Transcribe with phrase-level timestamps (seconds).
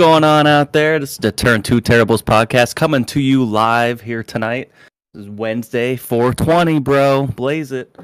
[0.00, 0.98] Going on out there?
[0.98, 4.70] This is the Turn Two Terribles podcast coming to you live here tonight.
[5.12, 7.26] This is Wednesday, 420, bro.
[7.26, 7.94] Blaze it.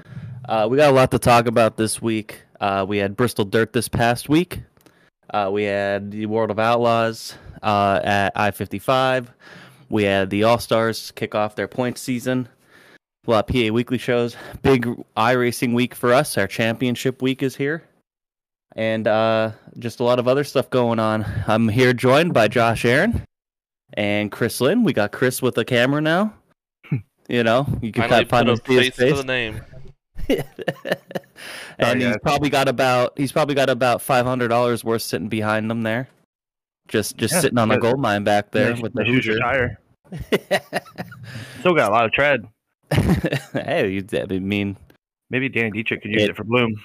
[0.47, 2.43] Uh, we got a lot to talk about this week.
[2.61, 4.61] Uh, we had Bristol Dirt this past week.
[5.31, 9.33] Uh, we had the World of Outlaws uh, at I 55.
[9.89, 12.47] We had the All Stars kick off their point season.
[13.27, 14.37] Of PA Weekly shows.
[14.61, 14.87] Big
[15.17, 16.37] iRacing week for us.
[16.37, 17.85] Our championship week is here
[18.77, 19.51] and uh,
[19.81, 21.27] just a lot of other stuff going on.
[21.49, 23.23] I'm here joined by Josh Aaron
[23.95, 24.85] and Chris Lynn.
[24.85, 26.33] We got Chris with a camera now.
[27.29, 29.11] You know, you can Finally find put a his face face.
[29.11, 29.61] to the name.
[30.29, 32.09] and yeah.
[32.09, 35.83] he's probably got about he's probably got about five hundred dollars worth sitting behind him
[35.83, 36.09] there,
[36.87, 39.41] just just Yeah, sitting on the gold mine back there Yeah, with the Hoosier Hoosier.
[39.41, 39.81] tire.
[41.61, 42.47] Still got a lot of tread.
[42.93, 44.77] hey, you, I mean,
[45.29, 46.77] Maybe Danny Dietrich could use It- it, for Bloom.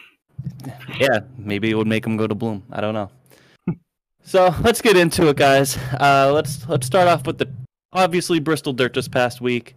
[1.00, 2.64] Yeah, maybe it would make him go to Bloom.
[2.72, 3.10] I don't know.
[4.24, 5.78] so let's get into it, guys.
[6.00, 7.50] Uh, let's let's start off with the
[7.94, 9.76] obviously Bristol Dirt this past week.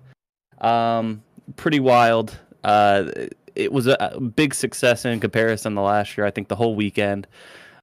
[0.60, 1.22] Um,
[1.56, 2.38] pretty wild.
[2.62, 3.10] Uh,
[3.54, 6.26] it was a a big success in comparison to last year.
[6.26, 7.26] I think the whole weekend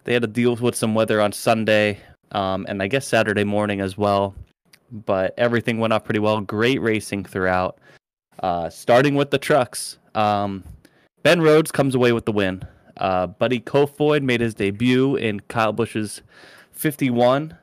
[0.04, 2.00] they had to deal with some weather on Sunday,
[2.32, 4.36] um, and I guess Saturday morning as well.
[4.92, 6.42] But everything went off pretty well.
[6.42, 7.80] Great racing throughout.
[8.42, 10.00] Uh, starting with the trucks.
[10.16, 10.64] Um,
[11.24, 12.64] Ben Rhodes comes away with the win.
[13.02, 16.22] Uh, Buddy Kofoid made his debut in Kyle Busch's
[16.72, 17.58] 51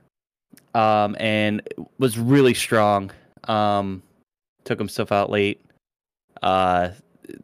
[0.75, 1.62] um, and
[1.99, 3.12] was really strong.
[3.44, 4.02] Um,
[4.64, 5.64] took himself out late.
[6.43, 6.90] Uh,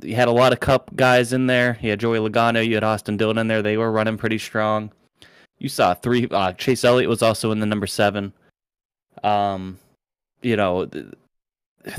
[0.03, 1.79] he had a lot of cup guys in there.
[1.81, 3.63] You had Joey Logano, you had Austin Dillon in there.
[3.63, 4.91] They were running pretty strong.
[5.59, 6.27] You saw three.
[6.29, 8.33] Uh, Chase Elliott was also in the number seven.
[9.23, 9.79] Um,
[10.43, 11.07] you know, th-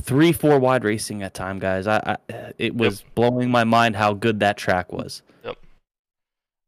[0.02, 1.88] three, four wide racing at time, guys.
[1.88, 5.22] I, I it was blowing my mind how good that track was.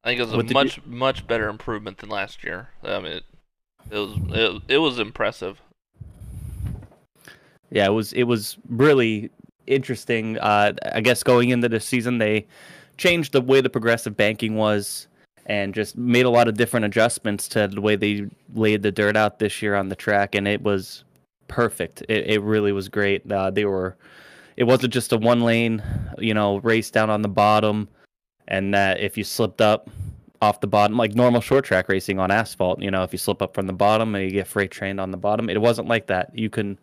[0.08, 2.70] I think it was What a much much better improvement than last year.
[2.82, 3.24] I mean, it,
[3.92, 5.62] it was it, it was impressive.
[7.72, 9.30] Yeah, it was it was really
[9.66, 10.38] interesting.
[10.38, 12.48] Uh, I guess going into the season, they
[12.96, 15.10] changed the way the progressive banking was,
[15.46, 19.18] and just made a lot of different adjustments to the way they laid the dirt
[19.18, 21.04] out this year on the track, and it was
[21.50, 22.02] perfect.
[22.08, 23.30] It it really was great.
[23.30, 23.98] Uh, they were,
[24.56, 25.84] it wasn't just a one lane,
[26.18, 27.90] you know, race down on the bottom,
[28.48, 29.90] and that if you slipped up
[30.42, 33.42] off the bottom, like normal short track racing on asphalt, you know, if you slip
[33.42, 36.08] up from the bottom and you get freight trained on the bottom, it wasn't like
[36.08, 36.38] that.
[36.38, 36.78] You can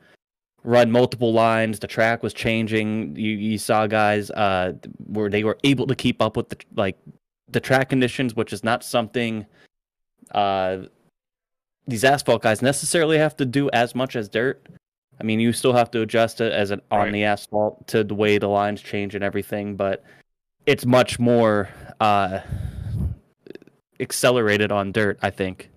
[0.64, 1.78] run multiple lines.
[1.78, 3.14] The track was changing.
[3.16, 4.72] You you saw guys uh
[5.06, 6.96] where they were able to keep up with the like
[7.50, 9.46] the track conditions, which is not something
[10.32, 10.78] uh
[11.86, 14.66] these asphalt guys necessarily have to do as much as dirt.
[15.20, 17.12] I mean, you still have to adjust it as an on Right.
[17.12, 20.02] the asphalt to the way the lines change and everything, but
[20.66, 21.68] it's much more
[22.00, 22.40] uh
[24.00, 25.70] accelerated on dirt, I think,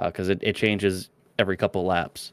[0.00, 2.32] because it, it changes every couple laps.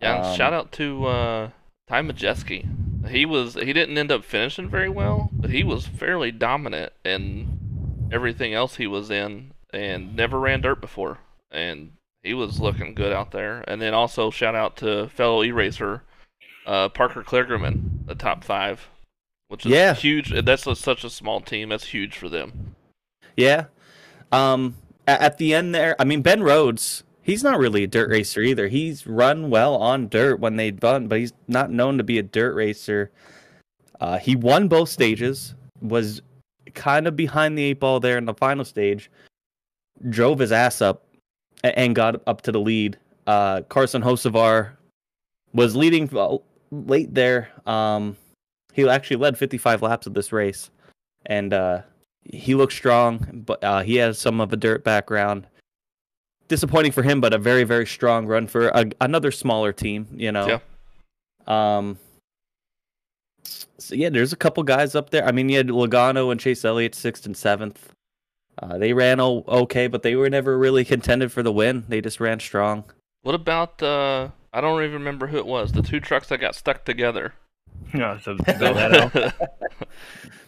[0.00, 1.50] Yeah, Um, shout out to uh,
[1.88, 3.08] Ty Majeski.
[3.08, 8.08] He was he didn't end up finishing very well, but he was fairly dominant in
[8.10, 11.18] everything else he was in, and never ran dirt before,
[11.50, 11.92] and
[12.22, 13.62] he was looking good out there.
[13.68, 16.02] And then also shout out to fellow e-racer
[16.66, 18.88] uh, Parker Kligerman, the top five,
[19.48, 19.94] which is Yeah.
[19.94, 20.32] huge.
[20.44, 21.68] That's a, such a small team.
[21.70, 22.74] That's huge for them.
[23.36, 23.66] Yeah.
[24.32, 24.76] Um
[25.06, 28.68] at the end there, I mean Ben Rhodes, he's not really a dirt racer either.
[28.68, 32.22] He's run well on dirt when they run, but he's not known to be a
[32.22, 33.10] dirt racer.
[34.00, 36.22] Uh he won both stages, was
[36.74, 39.10] kind of behind the eight ball there in the final stage.
[40.10, 41.04] Drove his ass up
[41.62, 42.98] and got up to the lead.
[43.26, 44.70] Uh Carson Hocevar
[45.52, 46.38] was leading uh,
[46.70, 47.50] late there.
[47.66, 48.16] Um
[48.74, 50.70] he actually led 55 laps of this race.
[51.26, 51.82] And uh
[52.24, 55.46] he looks strong, but uh, he has some of a dirt background.
[56.48, 60.06] Disappointing for him, but a very very strong run for a, another smaller team.
[60.14, 60.60] You know.
[61.46, 61.76] Yeah.
[61.78, 61.98] Um.
[63.78, 65.26] So yeah, there's a couple guys up there.
[65.26, 67.90] I mean, you had Logano and Chase Elliott sixth and seventh.
[68.58, 71.84] Uh, they ran o- okay, but they were never really contended for the win.
[71.88, 72.84] They just ran strong.
[73.22, 75.72] What about uh, I don't even remember who it was.
[75.72, 77.34] The two trucks that got stuck together.
[77.94, 79.30] No, so Benedetto,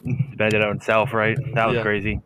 [0.04, 1.36] Benedetto himself, right?
[1.54, 1.82] That was Yeah.
[1.82, 2.20] crazy.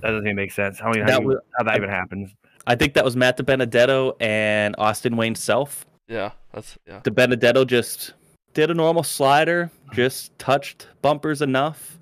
[0.00, 0.78] That doesn't even make sense.
[0.78, 2.30] How, many, how, That was- how that even happens?
[2.66, 5.84] I think that was Matt DiBenedetto and Austin Wayne Self.
[6.06, 7.00] yeah, that's yeah.
[7.00, 8.14] DiBenedetto just
[8.54, 11.98] did a normal slider, just touched bumpers enough,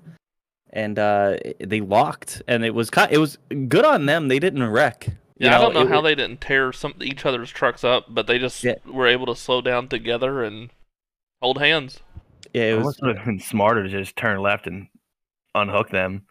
[0.71, 2.43] and uh, they locked.
[2.47, 3.39] And it was kind, it was
[3.69, 4.27] good on them.
[4.27, 5.07] They didn't wreck.
[5.07, 8.05] You Yeah, I don't know it how they didn't tear some each other's trucks up,
[8.09, 8.75] but they just Yeah.
[8.85, 10.69] were able to slow down together and
[11.41, 12.01] hold hands.
[12.53, 12.99] Yeah, it was.
[13.01, 14.87] would have been smarter to just turn left and
[15.55, 16.23] unhook them.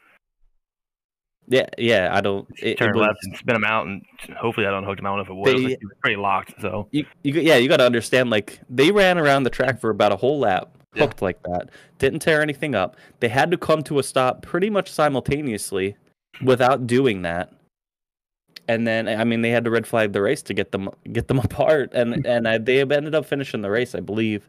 [1.49, 2.11] Yeah, yeah.
[2.13, 2.47] I don't.
[2.63, 4.03] It, turn it left and spin them out, and
[4.37, 5.07] hopefully I don't hook him.
[5.07, 5.53] I don't know if it was.
[5.53, 6.61] They- It was pretty locked.
[6.61, 8.31] So You, you, yeah, you got to understand.
[8.31, 11.03] Like they ran around the track for about a whole lap, Yeah.
[11.03, 11.71] hooked like that.
[11.99, 12.97] Didn't tear anything up.
[13.21, 15.97] They had to come to a stop pretty much simultaneously,
[16.45, 17.53] without doing that.
[18.69, 21.27] And then, I mean, they had to red flag the race to get them get
[21.27, 24.49] them apart, and and uh, they ended up finishing the race, I believe.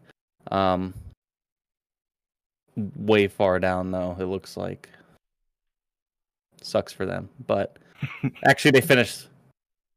[0.51, 0.93] Um,
[2.75, 4.15] way far down though.
[4.19, 4.89] It looks like
[6.61, 7.77] sucks for them, but
[8.45, 9.27] actually they finished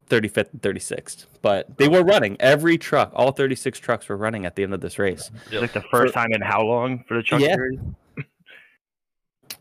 [0.09, 1.27] 35th and 36th.
[1.43, 2.37] But they were running.
[2.41, 5.31] Every truck, all 36 trucks were running at the end of this race.
[5.51, 7.55] it's like the first time in how long for the truck Yeah.
[7.55, 7.79] series?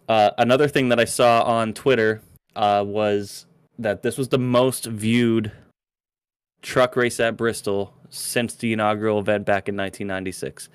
[0.09, 2.21] Uh, another thing that I saw on Twitter
[2.57, 3.45] uh, was
[3.79, 5.51] that this was the most viewed
[6.61, 10.67] truck race at Bristol since the inaugural event back in 1996.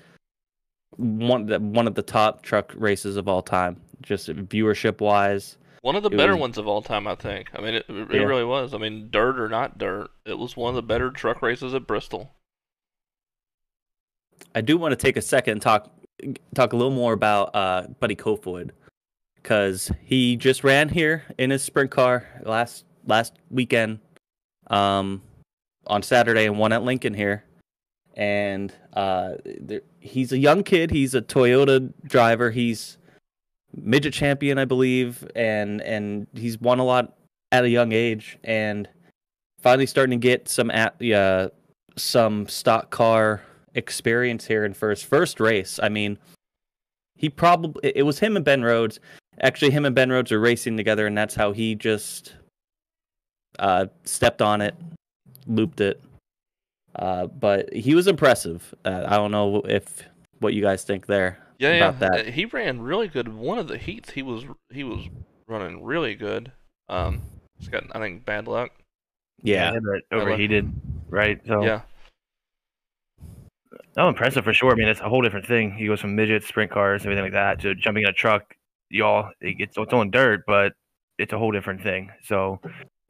[0.97, 5.57] One, the- one of the top truck races of all time, just viewership wise.
[5.81, 7.49] One of the better was- ones of all time, I think.
[7.53, 8.23] I mean, it, it Yeah.
[8.23, 8.73] really was.
[8.73, 11.87] I mean, dirt or not dirt, it was one of the better truck races at
[11.87, 12.33] Bristol.
[14.55, 15.91] I do want to take a second and talk
[16.53, 18.71] talk a little more about uh, Buddy Kofoid
[19.35, 23.99] because he just ran here in his sprint car last last weekend
[24.67, 25.21] um,
[25.87, 27.43] on Saturday and won at Lincoln here.
[28.15, 30.91] And uh, there, he's a young kid.
[30.91, 32.51] He's a Toyota driver.
[32.51, 32.97] He's
[33.75, 37.15] midget champion, I believe, and and he's won a lot
[37.51, 38.37] at a young age.
[38.43, 38.87] And
[39.61, 41.49] finally starting to get some at uh,
[41.95, 43.41] some stock car
[43.75, 45.79] experience here in his first race.
[45.81, 46.17] I mean,
[47.15, 48.99] he probably it was him and Ben Rhodes.
[49.41, 52.35] Actually, him and Ben Rhodes are racing together, and that's how he just
[53.59, 54.75] uh, stepped on it,
[55.47, 56.01] looped it.
[56.95, 58.73] Uh, but he was impressive.
[58.83, 60.03] Uh, I don't know if
[60.39, 62.09] what you guys think there Yeah, about yeah.
[62.09, 62.27] that.
[62.27, 63.27] uh, He ran really good.
[63.33, 65.07] One of the heats, he was he was
[65.47, 66.51] running really good.
[66.89, 67.21] Um,
[67.57, 68.71] he's got I think bad luck.
[69.41, 70.71] Yeah, Had that I overheated,
[71.09, 71.39] right?
[71.47, 71.81] So Yeah,
[73.97, 74.71] Oh, impressive for sure.
[74.71, 75.71] I mean, it's a whole different thing.
[75.71, 78.55] He goes from midgets, sprint cars, everything like that, to jumping in a truck.
[78.89, 80.73] Y'all, it gets it's on dirt, but
[81.17, 82.09] it's a whole different thing.
[82.23, 82.59] So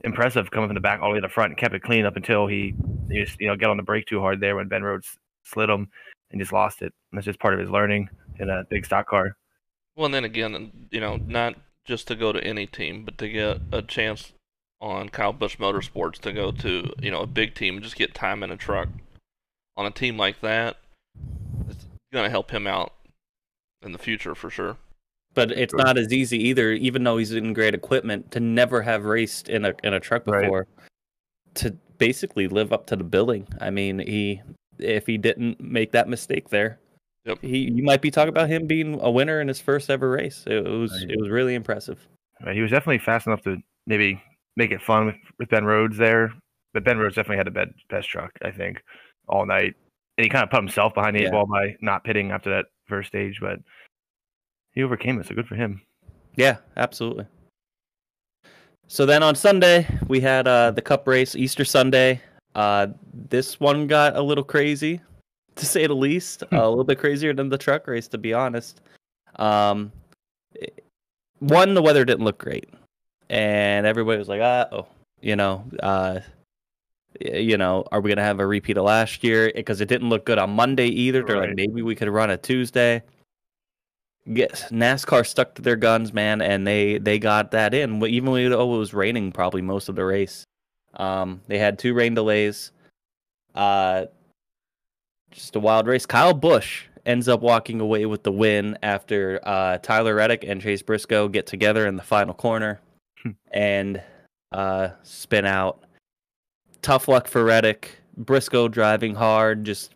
[0.03, 2.05] impressive coming from the back all the way to the front and kept it clean
[2.05, 2.73] up until he,
[3.09, 5.69] he just you know got on the brake too hard there when Ben Rhodes slid
[5.69, 5.89] him
[6.31, 6.93] and just lost it.
[7.11, 9.35] And that's just part of his learning in a big stock car.
[9.95, 13.27] Well, and then again, you know, not just to go to any team, but to
[13.27, 14.33] get a chance
[14.79, 18.13] on Kyle Busch Motorsports to go to, you know, a big team and just get
[18.13, 18.87] time in a truck
[19.75, 20.77] on a team like that,
[21.69, 22.93] it's going to help him out
[23.81, 24.77] in the future for sure.
[25.47, 26.71] But it's not as easy either.
[26.73, 30.25] Even though he's in great equipment, to never have raced in a in a truck
[30.27, 30.41] Right.
[30.41, 30.67] before,
[31.55, 33.47] to basically live up to the billing.
[33.61, 34.41] I mean, he
[34.77, 36.79] if he didn't make that mistake there,
[37.25, 37.39] Yep.
[37.41, 40.43] he you might be talking about him being a winner in his first ever race.
[40.47, 41.11] It, was Right.
[41.11, 42.07] it was really impressive.
[42.45, 44.21] Right, he was definitely fast enough to maybe
[44.55, 46.31] make it fun with, with Ben Rhodes there,
[46.73, 48.81] but Ben Rhodes definitely had the best, best truck, I think,
[49.27, 49.73] all night.
[50.17, 52.65] And he kind of put himself behind the eight ball by not pitting after that
[52.87, 53.59] first stage, but
[54.73, 55.81] he overcame it, so good for him.
[56.35, 57.25] Yeah, absolutely.
[58.87, 62.21] So then on Sunday we had uh, the Cup race, Easter Sunday.
[62.55, 62.87] Uh,
[63.29, 65.01] this one got a little crazy,
[65.55, 66.43] to say the least.
[66.51, 68.81] a little bit crazier than the truck race, to be honest.
[69.35, 69.91] Um,
[71.39, 72.69] one, the weather didn't look great,
[73.29, 74.87] and everybody was like, "Ah, oh,
[75.21, 76.19] you know, uh,
[77.21, 80.25] you know, are we gonna have a repeat of last year?" Because it didn't look
[80.25, 81.23] good on Monday either.
[81.23, 83.03] They're like, maybe we could run a Tuesday.
[84.25, 88.03] Yes, NASCAR stuck to their guns, man, and they they got that in.
[88.05, 90.43] Even though it was raining, probably most of the race,
[90.95, 92.71] um, they had two rain delays.
[93.55, 94.05] Uh,
[95.31, 96.05] just a wild race.
[96.05, 100.81] Kyle Busch ends up walking away with the win after uh, Tyler Reddick and Chase
[100.81, 102.79] Briscoe get together in the final corner
[103.23, 103.31] Hmm.
[103.51, 104.01] and
[104.51, 105.83] uh, spin out.
[106.81, 107.97] Tough luck for Reddick.
[108.17, 109.91] Briscoe driving hard, just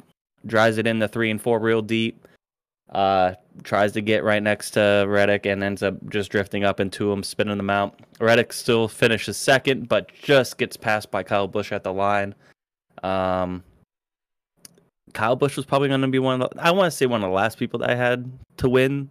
[0.46, 2.28] drives it in the three and four real deep.
[2.94, 3.34] Uh,
[3.64, 7.24] tries to get right next to Reddick and ends up just drifting up into him,
[7.24, 8.00] spinning him out.
[8.20, 12.36] Reddick still finishes second, but just gets passed by Kyle Busch at the line.
[13.02, 13.64] Um,
[15.14, 17.24] Kyle Busch was probably going to be one of the, I want to say one
[17.24, 19.10] of the last people that I had to win.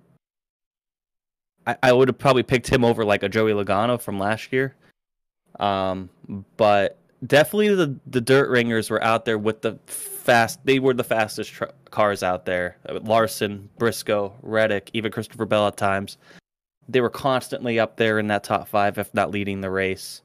[1.66, 4.76] I, I would have probably picked him over like a Joey Logano from last year.
[5.58, 6.08] Um,
[6.56, 10.60] but definitely the the dirt ringers were out there with the fast.
[10.64, 12.76] They were the fastest tr- cars out there.
[12.88, 16.18] Uh, Larson, Briscoe, Reddick, even Christopher Bell at times.
[16.88, 20.22] They were constantly up there in that top five, if not leading the race.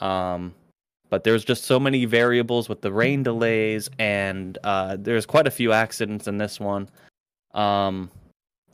[0.00, 0.54] Um,
[1.10, 5.50] but there's just so many variables with the rain delays, and uh, there's quite a
[5.50, 6.88] few accidents in this one.
[7.54, 8.10] Um,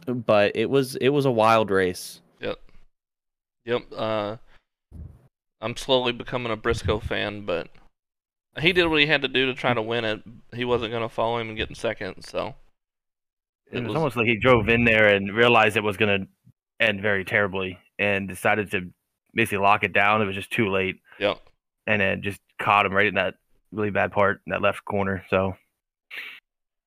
[0.06, 2.20] but it was it was a wild race.
[2.40, 2.58] Yep.
[3.64, 3.82] Yep.
[3.96, 4.36] Uh,
[5.64, 7.68] I'm slowly becoming a Briscoe fan, but
[8.60, 10.22] he did what he had to do to try to win it.
[10.52, 12.54] He wasn't going to follow him and get in second, so
[13.72, 16.28] it, was, was almost like he drove in there and realized it was going to
[16.84, 18.90] end very terribly and decided to
[19.32, 20.20] basically lock it down.
[20.20, 20.96] It was just too late.
[21.18, 21.40] Yep.
[21.86, 23.34] And then just caught him right in that
[23.72, 25.24] really bad part, in that left corner.
[25.30, 25.54] So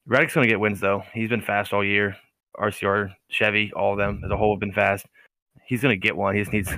[0.05, 1.01] Reddick's going to get wins though.
[1.15, 2.15] He's been fast all year.
[2.55, 5.07] RCR, Chevy, all of them as a whole have been fast.
[5.65, 6.35] He's going to get one.
[6.35, 6.71] He just needs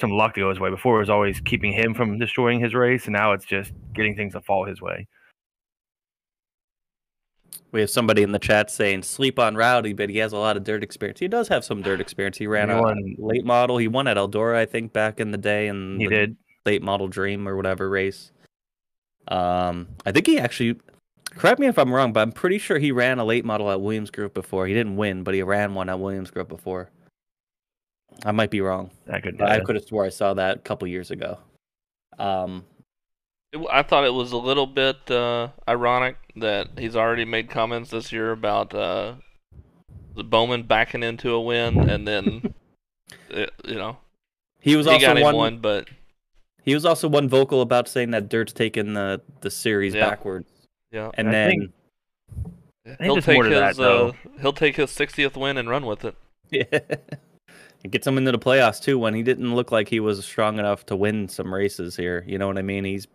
[0.00, 0.70] some luck to go his way.
[0.70, 4.16] Before it was always keeping him from destroying his race, and now it's just getting
[4.16, 5.06] things to fall his way.
[7.72, 10.56] We have somebody in the chat saying sleep on Rowdy, but he has a lot
[10.56, 11.18] of dirt experience.
[11.18, 12.38] He does have some dirt experience.
[12.38, 13.78] He ran he a late model.
[13.78, 17.08] He won at Eldora, I think, back in the day, and he did late model
[17.08, 18.30] Dream or whatever race.
[19.28, 20.78] Um, I think he actually.
[21.30, 23.80] Correct me if I'm wrong, but I'm pretty sure he ran a late model at
[23.80, 24.68] Williams Grove before.
[24.68, 26.90] He didn't win, but he ran one at Williams Grove before.
[28.24, 28.90] I might be wrong.
[29.10, 29.40] I could.
[29.40, 31.38] I could have swore I saw that a couple years ago.
[32.18, 32.64] Um,
[33.70, 38.12] I thought it was a little bit uh, ironic that he's already made comments this
[38.12, 39.14] year about uh,
[40.14, 42.54] Bowman backing into a win, and then
[43.30, 43.98] it, you know
[44.60, 45.88] he was he also one, one, but
[46.62, 50.08] he was also one vocal about saying that Dirt's taking the the series yeah.
[50.08, 50.48] backwards.
[50.90, 55.58] Yeah, and I then think, he'll take his that, uh, he'll take his 60th win
[55.58, 56.16] and run with it.
[56.50, 56.78] Yeah.
[57.84, 60.58] It gets him into the playoffs too when he didn't look like he was strong
[60.58, 62.24] enough to win some races here.
[62.26, 62.84] You know what I mean?
[62.84, 63.06] He's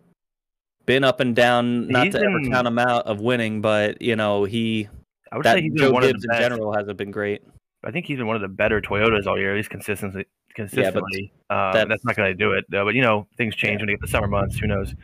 [0.86, 4.00] been up and down, not he's to been, ever count him out of winning, but
[4.00, 4.88] you know, he
[5.32, 7.42] I would say he's Joe one Gibbs in general hasn't been great.
[7.84, 10.26] I think he's been one of the better Toyotas all year, at least consistently.
[10.54, 12.64] Consistently, yeah, uh, that's, that's, not going to do it.
[12.68, 13.82] Though, but you know, things change yeah.
[13.82, 14.58] when you get the summer months.
[14.58, 14.94] Who knows?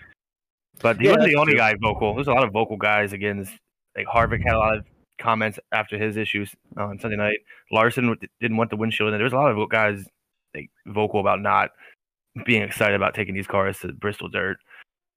[0.80, 1.58] But he yeah, wasn't the only true.
[1.58, 2.14] guy vocal.
[2.14, 3.52] There's a lot of vocal guys against
[3.96, 4.84] like Harvick had a lot of
[5.18, 7.38] comments after his issues on Sunday night.
[7.72, 10.04] Larson didn't want the windshield, and there was a lot of guys
[10.54, 11.70] like vocal about not
[12.44, 14.58] being excited about taking these cars to Bristol Dirt.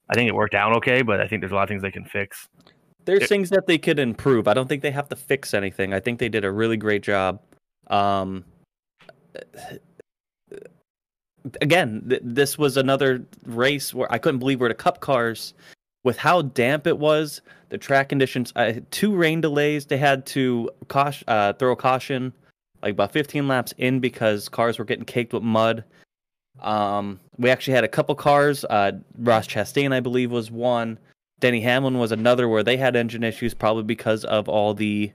[0.10, 1.92] I think it worked out okay, but I think there's a lot of things they
[1.92, 2.48] can fix.
[3.06, 4.48] There's it, things that they could improve.
[4.48, 5.94] I don't think they have to fix anything.
[5.94, 7.42] I think they did a really great job.
[7.88, 8.44] Um,
[11.62, 15.54] again, th- this was another race where I couldn't believe where the Cup cars
[16.04, 19.86] with how damp it was, the track conditions, uh, two rain delays.
[19.86, 22.34] They had to caution, uh, throw caution
[22.82, 25.84] like about 15 laps in because cars were getting caked with mud.
[26.62, 28.66] Um, we actually had a couple cars.
[28.66, 30.98] Uh, Ross Chastain, I believe, was one.
[31.40, 35.12] Denny Hamlin was another where they had engine issues, probably because of all the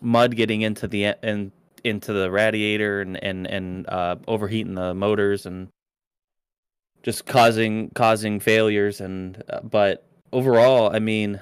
[0.00, 1.50] mud getting into the and
[1.82, 5.68] into the radiator and and and uh, overheating the motors and
[7.02, 9.00] just causing causing failures.
[9.00, 11.40] And uh, but overall, I mean,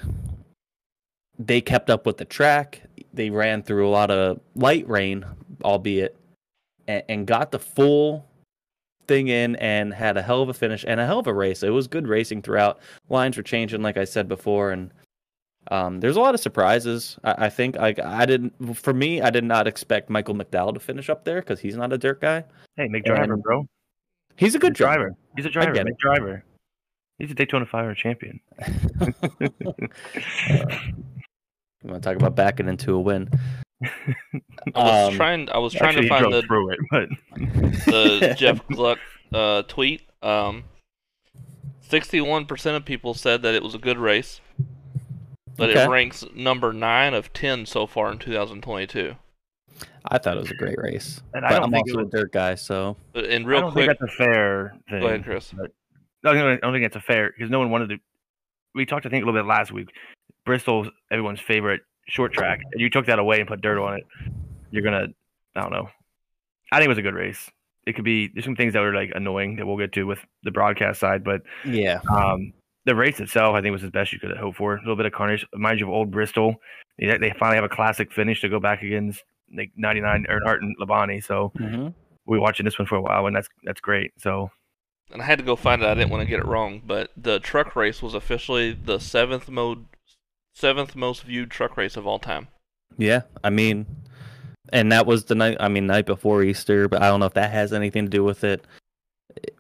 [1.39, 2.83] they kept up with the track.
[3.13, 5.25] They ran through a lot of light rain,
[5.65, 6.17] albeit,
[6.87, 8.27] and, and, got the full
[9.09, 11.63] thing in and had a hell of a finish and a hell of a race.
[11.63, 12.79] It was good racing throughout.
[13.09, 14.91] Lines were changing, like I said before, and
[15.71, 17.19] um, there's a lot of surprises.
[17.25, 18.77] I, I think I, I didn't.
[18.77, 21.93] For me, I did not expect Michael McDowell to finish up there because he's not
[21.93, 22.45] a dirt guy.
[22.77, 23.67] Hey, McDriver, bro.
[24.37, 25.15] He's a good he's a driver.
[25.37, 25.73] He's a driver.
[25.73, 26.43] McDriver.
[27.19, 28.41] He's a Daytona 500 champion.
[28.61, 28.67] uh,
[31.83, 33.31] you want to talk about backing into a win?
[33.85, 33.89] I
[34.75, 35.49] was um, trying.
[35.51, 38.99] I was trying to find the through it, but the Jeff Gluck
[39.33, 40.03] uh, tweet.
[40.23, 40.65] Um,
[41.83, 44.41] sixty-one percent of people said that it was a good race,
[45.57, 45.85] but okay.
[45.85, 49.15] it ranks number nine of ten so far in 2022.
[50.09, 52.55] I thought it was a great race, and I am also was, a dirt guy,
[52.55, 52.97] so.
[53.15, 55.01] And real I don't quick, think that's a fair thing.
[55.01, 55.53] Go ahead, Chris.
[55.55, 55.73] But
[56.27, 57.99] I don't think it's a fair because no one wanted to.
[58.75, 59.89] We talked, I think, a little bit last week.
[60.45, 64.05] Bristol's everyone's favorite short track, and you took that away and put dirt on it.
[64.71, 65.09] You're gonna,
[65.55, 65.89] I don't know.
[66.73, 67.51] I think it was a good race.
[67.87, 70.19] It could be there's some things that were like annoying that we'll get to with
[70.43, 72.53] the broadcast side, but yeah, um,
[72.85, 74.75] the race itself I think was the best you could have hoped for.
[74.75, 76.57] A little bit of carnage, mind you, of old Bristol.
[76.99, 79.23] They, they finally have a classic finish to go back against
[79.55, 81.23] like 99 Earnhardt and Labonte.
[81.25, 81.89] So mm-hmm.
[82.27, 84.13] we are watching this one for a while, and that's that's great.
[84.19, 84.51] So
[85.13, 85.87] and I had to go find it.
[85.87, 89.49] I didn't want to get it wrong, but the truck race was officially the seventh
[89.49, 89.87] mode,
[90.55, 92.49] seventh most viewed truck race of all time.
[92.99, 93.87] Yeah, I mean,
[94.73, 95.57] and that was the night.
[95.61, 98.25] I mean, night before Easter, but I don't know if that has anything to do
[98.25, 98.65] with it.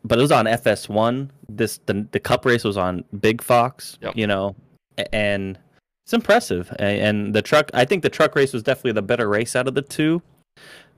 [0.04, 1.28] But it was on FS1.
[1.48, 3.98] This the the Cup race was on Big Fox.
[4.00, 4.16] Yep.
[4.16, 4.56] You know,
[5.12, 5.59] and
[6.04, 6.74] it's impressive.
[6.78, 9.74] And the truck, I think the truck race was definitely the better race out of
[9.74, 10.22] the two,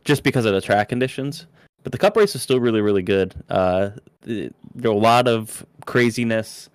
[0.05, 1.47] just because of the track conditions.
[1.83, 3.35] But the cup race is still really, really good.
[3.49, 3.91] Uh,
[4.23, 6.69] there were a lot of craziness.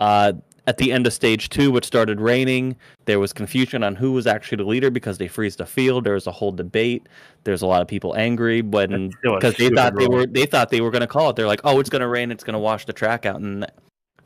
[0.00, 0.32] Uh,
[0.68, 2.76] at the end of stage two, which started raining.
[3.06, 6.04] There was confusion on who was actually the leader because they freeze the field.
[6.04, 7.08] There was a whole debate.
[7.44, 10.26] There's a lot of people angry when That's still a because they thought they were
[10.26, 11.36] they thought they were going to call it.
[11.36, 12.30] They're like, oh, it's going to rain.
[12.30, 13.40] It's going to wash the track out.
[13.40, 13.66] And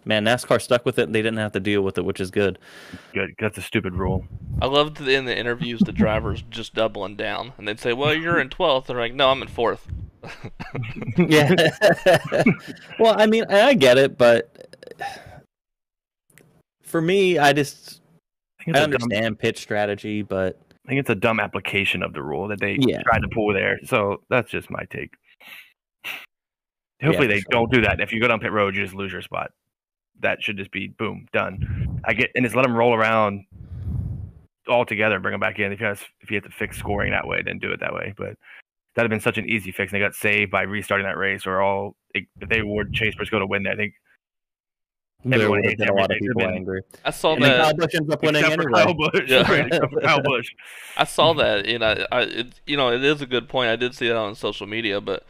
[0.05, 1.05] man, NASCAR stuck with it.
[1.05, 2.59] and They didn't have to deal with it, which is good.
[3.15, 3.31] Good.
[3.39, 4.25] That's a stupid rule.
[4.61, 8.39] I loved in the interviews the drivers just doubling down, and they'd say, "Well, you're
[8.41, 9.87] in 12th." They're like, "No, I'm in fourth.
[11.19, 11.53] yeah.
[12.99, 14.69] well, I mean, I get it, but
[16.83, 18.01] for me, I just
[18.61, 22.03] I I it's a dumb, understand pitch strategy, but I think it's a dumb application
[22.03, 23.03] of the rule that they Yeah.
[23.03, 23.79] tried to pull there.
[23.85, 25.11] So that's just my take.
[27.03, 27.51] Hopefully for they sure.
[27.51, 28.01] don't do that.
[28.01, 29.51] If you go down pit road, you just lose your spot.
[30.21, 32.01] That should just be boom done.
[32.05, 33.45] I get and just let them roll around
[34.69, 35.73] all together, and bring them back in.
[35.73, 37.93] If you have, if you have to fix scoring that way, then do it that
[37.93, 38.15] way.
[38.17, 38.37] But
[38.95, 39.93] that'd have been such an easy fix.
[39.93, 43.41] And they got saved by restarting that race, or all if they award Chase Briscoe
[43.41, 43.65] to win.
[43.65, 43.73] There.
[43.73, 43.95] I think
[45.25, 46.83] there Everyone would have hates been a lot of people been- angry.
[47.05, 47.77] I saw And then Kyle that.
[47.77, 48.73] Busch ends up winning for anyway.
[48.85, 49.51] Kyle Busch, Yeah.
[49.53, 50.49] right, Kyle Busch.
[50.97, 53.71] I saw that, and I, I, it, you know, it is a good point.
[53.71, 55.25] I did see that on social media, but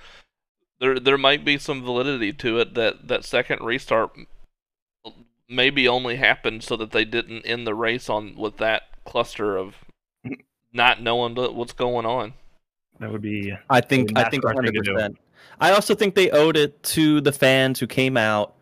[0.80, 4.12] there, there might be some validity to it that that second restart
[5.52, 9.76] maybe only happened so that they didn't end the race on with that cluster of
[10.72, 12.34] not knowing what's going on.
[12.98, 14.74] That would be I think I think 100.
[14.74, 15.18] percent
[15.60, 18.54] I also think they owed it to the fans who came out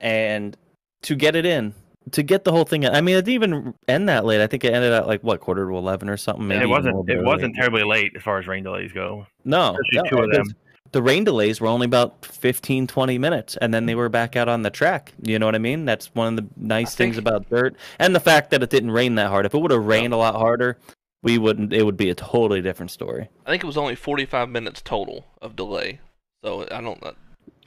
[0.00, 0.56] and
[1.02, 1.74] to get it in,
[2.12, 2.82] to get the whole thing.
[2.82, 2.94] in.
[2.94, 4.40] I mean, it didn't even end that late.
[4.40, 6.46] I think it ended at like what quarter to 11 or something.
[6.46, 7.24] Maybe it wasn't it early.
[7.24, 9.26] wasn't terribly late as far as rain delays go.
[9.44, 10.46] No, especially no, two of them.
[10.94, 14.48] The rain delays were only about 15, 20 minutes, and then they were back out
[14.48, 15.12] on the track.
[15.22, 15.84] You know what I mean?
[15.86, 18.92] That's one of the nice I things about dirt, and the fact that it didn't
[18.92, 19.44] rain that hard.
[19.44, 20.78] If it would have rained a lot harder,
[21.24, 21.72] we wouldn't.
[21.72, 23.28] It would be a totally different story.
[23.44, 25.98] I think it was only 45 minutes total of delay,
[26.44, 27.02] so I don't.
[27.02, 27.14] know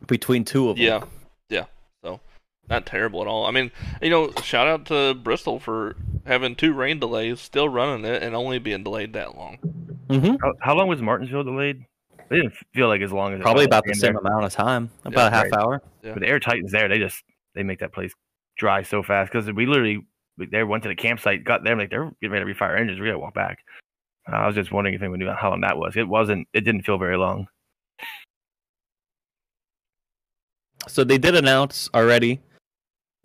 [0.07, 0.85] Between two of them.
[0.85, 1.03] Yeah,
[1.49, 1.65] yeah.
[2.05, 2.21] So
[2.69, 3.45] not terrible at all.
[3.45, 8.05] I mean, you know, shout out to Bristol for having two rain delays, still running
[8.05, 9.57] it, and only being delayed that long.
[10.07, 10.35] mm-hmm.
[10.41, 11.83] How, how long was Martinsville delayed?
[12.29, 14.21] It didn't feel like as long as Probably about the same there.
[14.21, 15.53] amount of time, about a half right.
[15.53, 15.81] hour.
[16.01, 17.23] But the Air Titans there, they just
[17.55, 18.13] they make that place
[18.57, 20.05] dry so fast because we literally
[20.37, 22.99] we- they went to the campsite, got there, like they're getting ready to refire engines.
[22.99, 23.59] We gotta walk back.
[24.31, 25.95] Uh, I was just wondering if anyone knew how long that was.
[25.95, 26.47] It wasn't.
[26.53, 27.47] It didn't feel very long.
[30.87, 32.39] So they did announce already.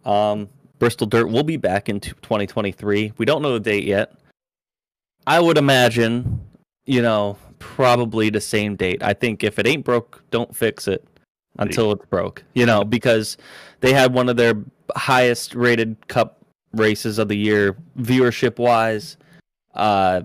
[0.04, 3.12] Um, Bristol Dirt will be back in 2023.
[3.18, 4.14] We don't know the date yet.
[5.26, 6.40] I would imagine,
[6.86, 9.02] you know, probably the same date.
[9.02, 11.06] I think if it ain't broke, don't fix it
[11.58, 12.42] until it's broke.
[12.54, 13.36] You know, because
[13.80, 14.54] they had one of their
[14.96, 19.16] highest rated cup races of the year viewership wise.
[19.74, 20.22] Uh,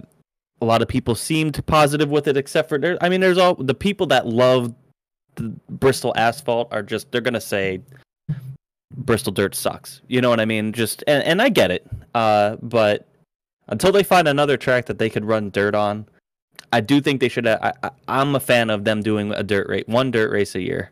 [0.62, 2.98] a lot of people seemed positive with it, except for there.
[3.02, 4.74] I mean, there's all the people that love
[5.36, 7.82] the Bristol asphalt are just they're gonna say
[8.96, 10.02] Bristol dirt sucks.
[10.08, 10.74] You know what I mean?
[10.74, 11.86] Just and, and I get it.
[12.16, 13.08] Uh, but
[13.68, 16.08] until they find another track that they could run dirt on,
[16.74, 17.48] I do think they should.
[17.48, 20.62] I, I, I'm a fan of them doing a dirt race, one dirt race a
[20.62, 20.92] year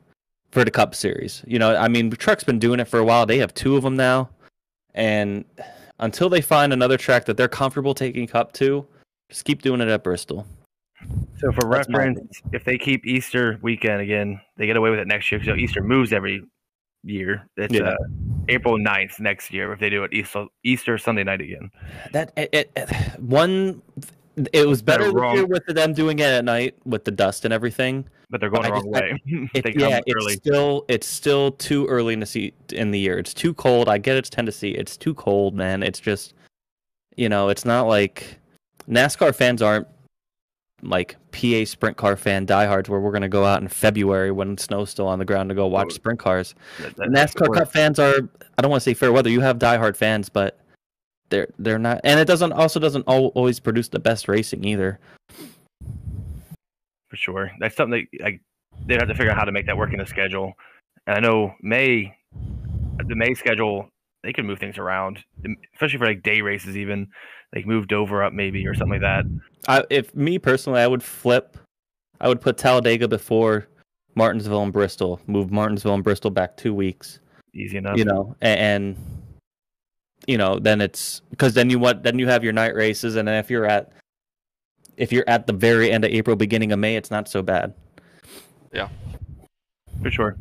[0.52, 1.44] for the Cup Series.
[1.46, 3.26] You know, I mean, Truck's been doing it for a while.
[3.26, 4.30] They have two of them now,
[4.94, 5.44] and
[6.00, 8.86] until they find another track that they're comfortable taking Cup to,
[9.30, 10.46] just keep doing it at Bristol.
[11.40, 15.08] So for That's reference, if they keep Easter weekend again, they get away with it
[15.08, 16.42] next year because Easter moves every
[17.04, 17.46] year.
[17.58, 17.90] It's Yeah.
[17.90, 17.96] uh,
[18.50, 21.70] April 9th next year if they do it Easter, Easter Sunday night again.
[22.12, 22.88] That it, it-
[23.20, 23.82] one.
[24.54, 25.48] It was better wrong.
[25.48, 28.06] with them doing it at night with the dust and everything.
[28.30, 29.22] But they're going But the wrong way.
[29.54, 30.34] It, yeah, it's early.
[30.36, 33.18] still it's still too early in the se- in the year.
[33.18, 33.88] It's too cold.
[33.88, 34.72] I get it's Tennessee.
[34.72, 35.84] It's too cold, man.
[35.84, 36.34] It's just
[37.16, 38.40] you know, it's not like
[38.90, 39.88] NASCAR fans aren't
[40.82, 44.90] like PA sprint car fan diehards where we're gonna go out in February when snow's
[44.90, 46.56] still on the ground to go watch Well, sprint cars.
[46.80, 47.54] That- NASCAR.
[47.54, 48.16] Cup fans are
[48.58, 49.30] I don't want to say fair weather.
[49.30, 50.60] You have diehard fans, but
[51.30, 55.00] they're they're not, and it doesn't also doesn't always produce the best racing either.
[57.10, 57.52] for sure.
[57.60, 58.42] That's something that like
[58.86, 60.54] they'd have to figure out how to make that work in the schedule.
[61.08, 62.16] And I know May,
[63.08, 63.90] the May schedule,
[64.24, 65.24] they could move things around,
[65.74, 66.78] especially for like day races.
[66.78, 67.08] Even
[67.56, 69.26] like move Dover up maybe or something like that.
[69.68, 71.58] I, if me personally, I would flip.
[72.22, 73.68] I would put Talladega before
[74.16, 75.20] Martinsville and Bristol.
[75.28, 77.20] Move Martinsville and Bristol back two weeks.
[77.54, 77.98] Easy enough.
[77.98, 78.98] You know, and, and
[80.28, 83.28] you know, then it's because then you want then you have your night races, and
[83.28, 83.92] then if you're at
[84.98, 87.74] if you're at the very end of April, beginning of May, it's not so bad.
[88.72, 88.90] Yeah.
[90.02, 90.38] For sure.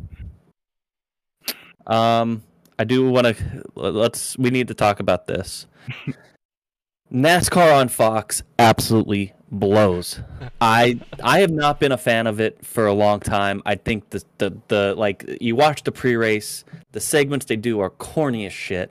[1.87, 2.43] Um,
[2.79, 5.67] I do want to let's we need to talk about this.
[7.13, 10.21] NASCAR on Fox absolutely blows.
[10.61, 13.63] I I have not been a fan of it for a long time.
[13.65, 17.91] I think the the, the like you watch the pre-race, the segments they do are
[17.91, 18.91] corny as shit.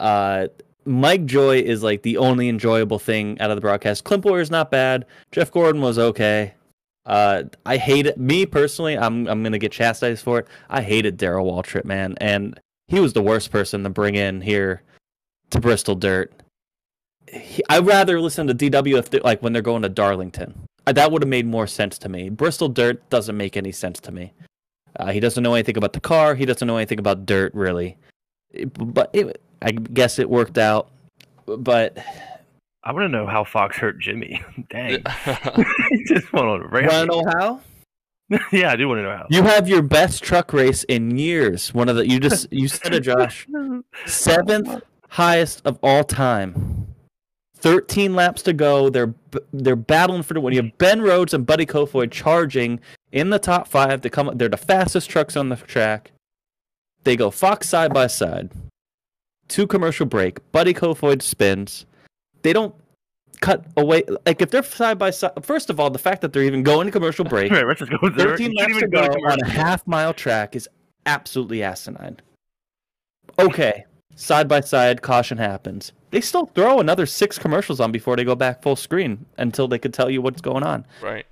[0.00, 0.48] Uh,
[0.84, 4.04] Mike Joy is like the only enjoyable thing out of the broadcast.
[4.04, 5.06] Clint is not bad.
[5.32, 6.54] Jeff Gordon was okay.
[7.06, 8.18] Uh, I hate it.
[8.18, 10.48] Me personally, I'm I'm gonna get chastised for it.
[10.70, 14.82] I hated Darrell Waltrip, man, and he was the worst person to bring in here
[15.50, 16.32] to Bristol Dirt.
[17.26, 20.54] He, I'd rather listen to DW if like when they're going to Darlington.
[20.86, 22.28] Uh, that would have made more sense to me.
[22.28, 24.32] Bristol Dirt doesn't make any sense to me.
[24.96, 26.34] Uh, he doesn't know anything about the car.
[26.34, 27.96] He doesn't know anything about dirt, really.
[28.76, 30.90] But it, I guess it worked out.
[31.46, 31.98] But
[32.84, 34.42] I want to know how Fox hurt Jimmy.
[34.70, 35.02] Dang.
[35.26, 35.66] Yeah.
[36.06, 37.60] just want to you want to know how?
[38.52, 39.26] yeah, I do want to know how.
[39.30, 41.72] You have your best truck race in years.
[41.72, 43.46] One of the you just you said it, Josh.
[44.06, 46.86] Seventh highest of all time.
[47.56, 48.90] 13 laps to go.
[48.90, 49.14] They're
[49.52, 50.54] they're battling for the win.
[50.54, 52.80] You have Ben Rhodes and Buddy Kofoid charging
[53.12, 54.30] in the top five to come.
[54.36, 56.12] They're the fastest trucks on the track.
[57.04, 58.50] They go Fox side by side.
[59.48, 60.40] Two commercial break.
[60.52, 61.86] Buddy Kofoid spins.
[62.42, 62.74] They don't
[63.40, 64.02] cut away.
[64.26, 65.32] Like if they're side by side.
[65.42, 67.52] First of all, the fact that they're even going to commercial break.
[67.54, 68.36] Right, let's go there.
[68.36, 70.68] 13 You can't laps to even go to on a half mile track is
[71.06, 72.18] absolutely asinine.
[73.38, 73.84] Okay,
[74.16, 75.92] side by side, caution happens.
[76.10, 79.78] They still throw another six commercials on before they go back full screen until they
[79.78, 80.86] could tell you what's going on.
[81.02, 81.26] right.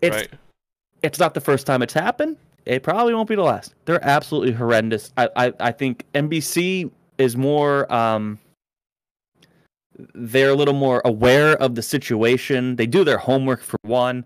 [0.00, 0.28] It's right.
[1.02, 2.36] it's not the first time it's happened.
[2.66, 3.74] It probably won't be the last.
[3.84, 5.12] They're absolutely horrendous.
[5.16, 8.38] I I, I think NBC is more um
[10.14, 12.76] they're a little more aware of the situation.
[12.76, 14.24] They do their homework for one,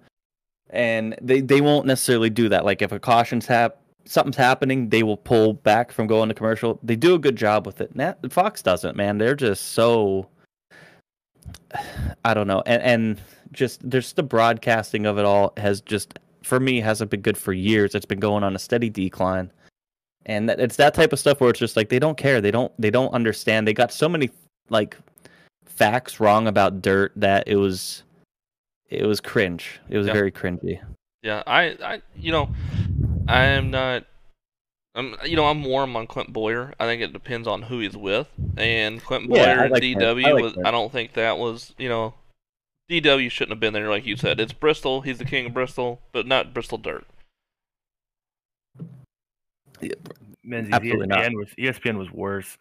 [0.71, 2.65] and they they won't necessarily do that.
[2.65, 6.81] Like if a caution's hap something's happening, they will pull back from going to commercial.
[6.83, 7.95] They do a good job with it.
[7.95, 9.19] Nat, Fox doesn't, man.
[9.19, 10.29] They're just so
[12.25, 12.63] I don't know.
[12.67, 13.21] And and
[13.53, 17.53] just there's the broadcasting of it all has just for me hasn't been good for
[17.53, 17.95] years.
[17.95, 19.53] It's been going on a steady decline.
[20.27, 22.41] And that, it's that type of stuff where it's just like they don't care.
[22.41, 23.67] They don't they don't understand.
[23.67, 24.31] They got so many
[24.69, 24.97] like
[25.65, 28.03] facts wrong about dirt that it was
[28.91, 29.81] it was cringe.
[29.89, 30.13] It was Yeah.
[30.13, 30.81] very cringy.
[31.23, 32.49] Yeah, I, I, you know,
[33.27, 34.05] I am not.
[34.95, 36.75] I'm, you know, I'm warm on Clint Bowyer.
[36.81, 38.29] I think it depends on who he's with.
[38.57, 40.59] And Clint Yeah, Bowyer like DW I like was.
[40.65, 41.75] I don't think that was.
[41.79, 42.15] You know,
[42.91, 44.41] DW shouldn't have been there, like you said.
[44.41, 45.03] It's Bristol.
[45.03, 47.05] He's the king of Bristol, but not Bristol Dirt.
[50.45, 51.19] Menzies, Absolutely not.
[51.21, 52.57] ESPN was ESPN was worse.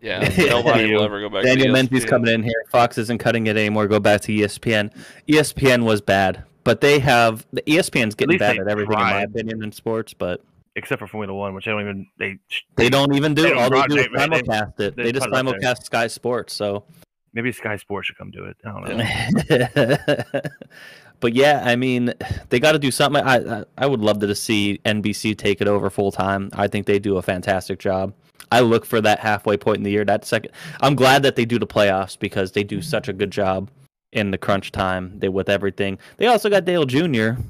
[0.00, 1.44] Yeah, nobody will ever go back.
[1.44, 2.64] Daniel to Menzies coming in here.
[2.70, 3.86] Fox isn't cutting it anymore.
[3.86, 4.92] Go back to ESPN.
[5.28, 9.22] ESPN was bad, but they have the ESPN's getting least bad at everything, in my
[9.22, 10.12] opinion, in sports.
[10.14, 10.42] But
[10.74, 12.38] Except for Formula One, which I don't even they
[12.76, 13.42] they don't even do.
[13.42, 14.96] They don't all they do is broad- they- they- simulcast it.
[14.96, 16.54] they They just put it up simulcast Sky Sports.
[16.54, 16.84] So
[17.32, 18.56] maybe Sky Sports should come do it.
[18.64, 20.40] I don't know.
[21.20, 22.12] but yeah, I mean,
[22.48, 23.22] they got to do something.
[23.22, 26.50] I, I I would love to see NBC take it over full time.
[26.54, 28.12] I think they do a fantastic job.
[28.50, 30.04] I look for that halfway point in the year.
[30.04, 33.30] That second, I'm glad that they do the playoffs because they do such a good
[33.30, 33.70] job
[34.12, 35.18] in the crunch time.
[35.18, 35.98] They with everything.
[36.18, 37.40] They also got Dale Jr.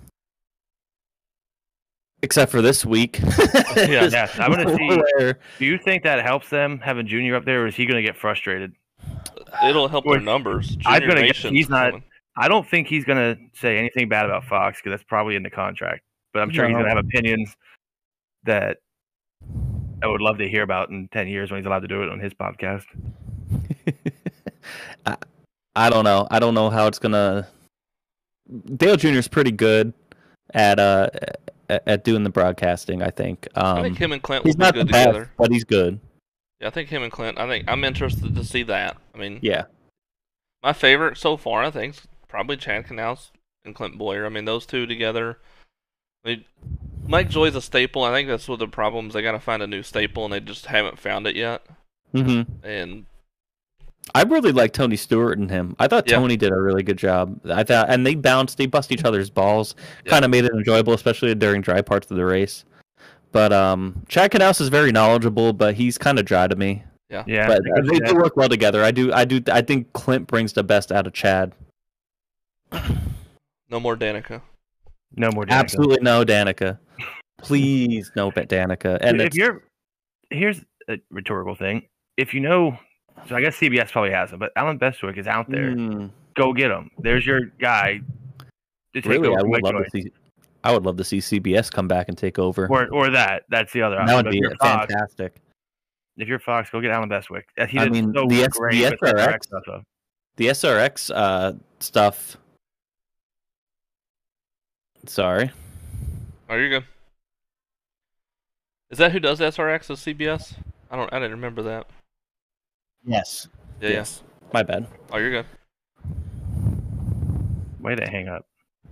[2.25, 3.19] Except for this week.
[3.21, 3.29] Yeah.
[4.13, 5.33] Yes, I want to see.
[5.59, 8.03] Do you think that helps them having Junior up there, or is he going to
[8.03, 8.75] get frustrated?
[9.67, 10.77] It'll help their Well, numbers.
[10.87, 12.05] I'm gonna guess he's not- coming.
[12.35, 15.43] I don't think he's going to say anything bad about Fox because that's probably in
[15.43, 16.01] the contract.
[16.33, 17.55] But I'm sure he's going to have opinions
[18.45, 18.79] that
[20.03, 22.09] I would love to hear about in ten years when he's allowed to do it
[22.09, 22.85] on his podcast.
[25.07, 25.17] I,
[25.77, 26.27] I don't know.
[26.31, 27.47] I don't know how it's gonna.
[28.77, 29.09] Dale Jr.
[29.09, 29.93] is pretty good
[30.55, 31.11] at uh
[31.69, 33.03] at, at doing the broadcasting.
[33.03, 33.47] I think.
[33.57, 35.31] Um, I think him and Clint will he's be not the best, together.
[35.37, 36.01] but he's good.
[36.63, 37.39] Yeah, I think him and Clint.
[37.39, 38.97] I think I'm interested to see that.
[39.15, 39.65] I mean, Yeah.
[40.63, 43.31] my favorite so far, I think, is probably Chad Knaus
[43.65, 44.25] and Clint Bowyer.
[44.25, 45.39] I mean, those two together.
[46.25, 46.45] I mean,
[47.05, 48.05] Mike Joy's a staple.
[48.05, 49.15] I think that's what the problem is.
[49.15, 51.67] They got to find a new staple, and they just haven't found it yet.
[52.15, 52.65] Mm-hmm.
[52.65, 53.07] And
[54.15, 55.75] I really like Tony Stewart and him.
[55.81, 56.17] I thought Yeah.
[56.19, 57.41] Tony did a really good job.
[57.51, 59.75] I thought, and they bounced, they bust each other's balls.
[60.05, 60.11] Yeah.
[60.11, 62.65] Kind of made it enjoyable, especially during dry parts of the race.
[63.33, 66.85] But um, Chad Knaus is very knowledgeable, but he's kind of dry to me.
[67.09, 67.47] Yeah, yeah.
[67.47, 68.83] but I can they do work well together.
[68.83, 71.53] I do, I do, I think Clint brings the best out of Chad.
[73.71, 74.41] no more Danica.
[75.17, 75.45] no more.
[75.45, 75.51] Danica.
[75.51, 76.79] Absolutely no Danica.
[77.39, 78.99] Please no Danica.
[79.01, 79.63] And if you're
[80.31, 81.83] here's a rhetorical thing.
[82.17, 82.79] If you know,
[83.29, 85.75] so I guess CBS probably has him, but Allen Bestwick is out there.
[85.75, 86.91] Mm, Go get him.
[86.99, 88.01] There's your guy.
[88.95, 89.85] To take really, over I would love Joy.
[89.85, 90.13] to see.
[90.65, 92.69] I would love to see CBS come back and take over.
[92.69, 93.45] or or that.
[93.49, 94.07] That's the other option.
[94.07, 95.37] that would be if you're Fox, fantastic.
[96.17, 97.45] if you're Fox, go get Allen Bestwick.
[97.69, 99.85] He I mean, so the S- the SRX stuff.
[100.37, 102.37] The SRX uh, stuff.
[105.07, 105.51] Sorry.
[106.49, 106.85] Oh, you're good.
[108.91, 110.55] Is that who does SRX as CBS?
[110.91, 111.13] I don't.
[111.13, 111.87] I didn't remember that.
[113.05, 113.49] Yes.
[113.81, 114.23] Yeah, yes.
[114.53, 114.87] My bad.
[115.11, 115.47] Oh, you're good.
[117.81, 118.47] Way to hang up.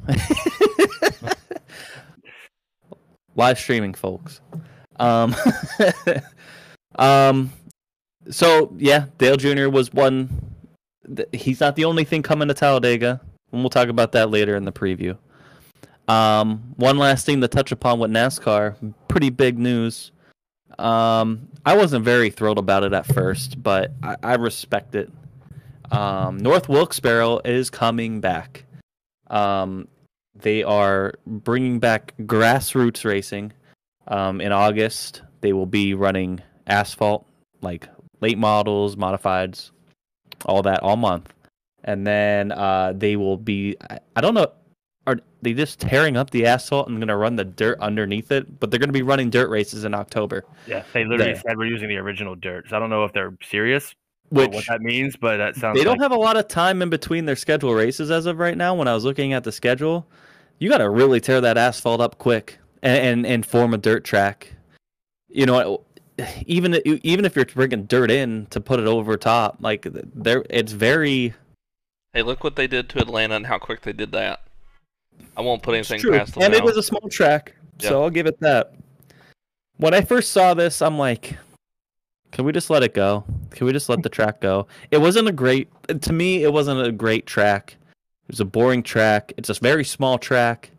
[3.36, 4.40] Live streaming, folks.
[4.98, 5.34] Um,
[6.98, 7.52] um,
[8.30, 9.68] so yeah, Dale Jr.
[9.68, 10.28] was one.
[11.32, 13.20] He's not the only thing coming to Talladega,
[13.52, 15.16] and we'll talk about that later in the preview.
[16.08, 20.12] Um, one last thing to touch upon with NASCAR, pretty big news.
[20.78, 25.10] Um, I wasn't very thrilled about it at first, but I, I respect it.
[25.92, 28.64] Um, North Wilkesboro is coming back.
[29.28, 29.88] Um,
[30.42, 33.52] they are bringing back grassroots racing.
[34.08, 37.26] Um, in August, they will be running asphalt,
[37.60, 37.88] like
[38.20, 39.70] late models, modifieds,
[40.44, 41.32] all that, all month.
[41.84, 43.76] And then uh, they will be,
[44.16, 44.48] I, don't know,
[45.06, 48.60] are they just tearing up the asphalt and going to run the dirt underneath it?
[48.60, 51.66] But they're going to be running dirt races in October, Yeah, they literally said we're
[51.66, 52.68] using the original dirt.
[52.68, 53.94] So I don't know if they're serious
[54.30, 55.76] which what that means, but that sounds.
[55.76, 58.38] they don't like, have a lot of time in between their schedule races as of
[58.38, 58.74] right now.
[58.74, 60.06] When I was looking at the schedule,
[60.60, 64.04] you got to really tear that asphalt up quick and, and and form a dirt
[64.04, 64.54] track.
[65.28, 65.82] You know,
[66.46, 70.72] even even if you're bringing dirt in to put it over top, like there, it's
[70.72, 71.34] very
[72.12, 74.40] Hey, look what they did to Atlanta and how quick they did that.
[75.36, 76.12] I won't put anything true.
[76.18, 76.42] past them.
[76.42, 78.74] and it was a small track, so I'll give it that.
[79.76, 81.36] When I first saw this, I'm like,
[82.32, 83.24] can we just let it go?
[83.50, 84.66] Can we just let the track go?
[84.90, 85.68] It wasn't a great
[86.02, 86.42] to me.
[86.42, 87.76] It wasn't a great track.
[88.30, 89.32] It was a boring track.
[89.38, 90.70] It's a very small track.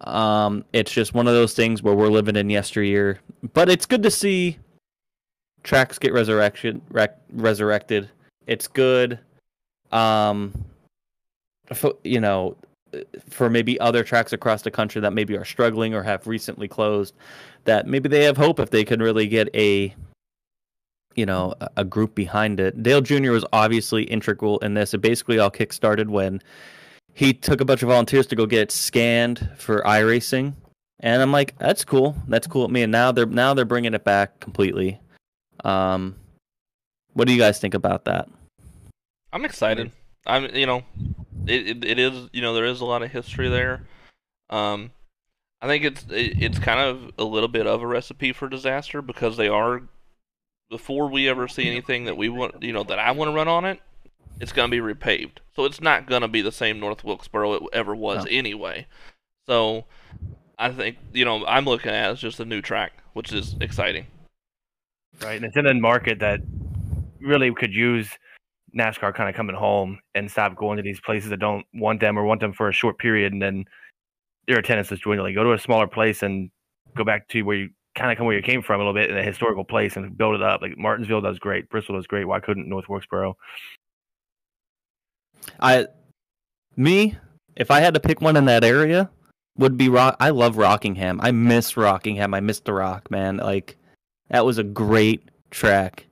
[0.00, 3.20] Um, it's just one of those things where we're living in yesteryear.
[3.52, 4.58] But it's good to see
[5.62, 8.10] tracks get resurrection rec- resurrected.
[8.48, 9.20] It's good.
[9.92, 10.52] Um,
[11.72, 12.56] for, you know,
[13.30, 17.14] for maybe other tracks across the country that maybe are struggling or have recently closed,
[17.62, 19.94] that maybe they have hope if they can really get a
[21.14, 22.82] you know a- group behind it.
[22.82, 23.32] Dale Jr.
[23.32, 24.94] was obviously integral in this.
[24.94, 26.42] It basically all kick-started when
[27.14, 30.54] he took a bunch of volunteers to go get scanned for iRacing,
[31.00, 32.82] and I'm like, that's cool, that's cool with me.
[32.82, 35.00] And now they're now they're bringing it back completely.
[35.64, 36.16] Um,
[37.12, 38.28] what do you guys think about that?
[39.32, 39.90] I'm excited.
[40.26, 40.82] I'm, you know,
[41.46, 43.82] it, it it is, you know, there is a lot of history there.
[44.50, 44.92] Um,
[45.60, 49.02] I think it's it, it's kind of a little bit of a recipe for disaster
[49.02, 49.82] because they are
[50.72, 53.46] before we ever see anything that we want, you know, that I want to run
[53.46, 53.78] on it,
[54.40, 55.36] it's gonna be repaved.
[55.54, 58.30] So it's not gonna be the same North Wilkesboro it ever was No.
[58.30, 58.86] anyway.
[59.46, 59.84] So
[60.58, 63.54] I think, you know, I'm looking at it as just a new track, which is
[63.60, 64.06] exciting.
[65.22, 66.40] right, and it's in a market that
[67.20, 68.08] really could use
[68.74, 72.18] NASCAR kind of coming home and stop going to these places that don't want them
[72.18, 73.66] or want them for a short period, and then
[74.48, 75.34] their attendance is dwindling.
[75.34, 76.50] Go to a smaller place and
[76.96, 79.10] go back to where you kind of come where you came from a little bit
[79.10, 80.62] in a historical place and build it up.
[80.62, 82.26] Like Martinsville does great, Bristol does great.
[82.26, 83.36] Why couldn't North Wilkesboro?
[85.60, 85.86] I,
[86.76, 87.16] me,
[87.56, 89.10] if I had to pick one in that area,
[89.58, 90.16] would be Rock.
[90.20, 91.20] I love Rockingham.
[91.22, 92.34] I miss Rockingham.
[92.34, 93.36] I miss the Rock, man.
[93.36, 93.76] Like
[94.30, 96.06] that was a great track,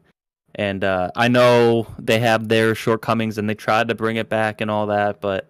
[0.54, 4.60] and uh, I know they have their shortcomings and they tried to bring it back
[4.60, 5.49] and all that, but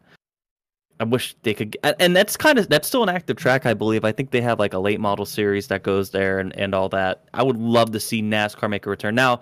[1.00, 1.76] I wish they could.
[1.98, 4.04] and- that's kind of that's still an active track, I believe.
[4.04, 6.88] I think they have like a late model series that goes there and and all
[6.90, 7.24] that.
[7.34, 9.40] I would love to see NASCAR make a return now.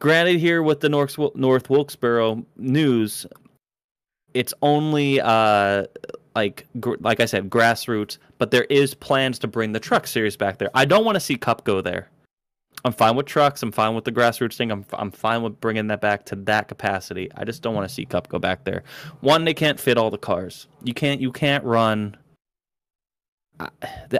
[0.00, 3.24] Granted, here with the North North Wilkesboro news,
[4.34, 5.86] it's only uh
[6.34, 10.36] like gr- like I said grassroots, but there is plans to bring the truck series
[10.36, 10.70] back there.
[10.74, 12.10] I don't want to see Cup go there.
[12.86, 13.62] I'm fine with trucks.
[13.62, 14.70] I'm fine with the grassroots thing.
[14.70, 17.30] I'm I'm fine with bringing that back to that capacity.
[17.36, 18.84] I just don't want to see Cup go back there.
[19.20, 20.68] One, they can't fit all the cars.
[20.84, 22.16] You can't you can't run.
[23.58, 23.68] I-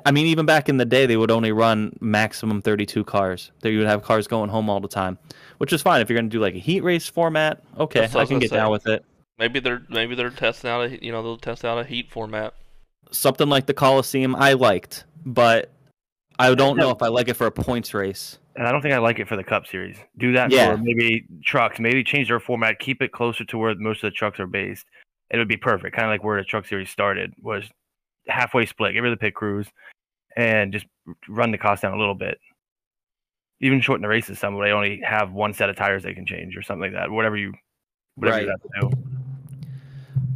[0.05, 3.53] I mean, even back in the day, they would only run maximum 32 cars.
[3.61, 5.19] There you would have cars going home all the time,
[5.59, 7.63] which is fine if you're going to do like a heat race format.
[7.79, 8.57] Okay, That's I I can get say.
[8.57, 9.05] down with it.
[9.39, 12.55] Maybe they're maybe they're testing out a you know they'll test out a heat format.
[13.13, 15.71] something like the Coliseum I liked, but
[16.39, 18.39] I don't know if I like it for a points race.
[18.57, 19.97] And I don't think I like it for the Cup Series.
[20.17, 20.73] Do that Yeah.
[20.73, 21.79] for maybe trucks.
[21.79, 22.79] Maybe change their format.
[22.79, 24.87] Keep it closer to where most of the trucks are based.
[25.31, 25.95] It would be perfect.
[25.95, 27.65] Kind of like where the Truck Series started was
[28.29, 28.95] halfway split.
[28.95, 29.67] Get rid of the pit crews
[30.37, 30.87] and just
[31.29, 32.39] run the cost down a little bit.
[33.61, 34.55] Even shorten the races some.
[34.55, 37.11] Where they only have one set of tires they can change or something like that.
[37.11, 37.53] Whatever you,
[38.15, 38.91] whatever you have to do.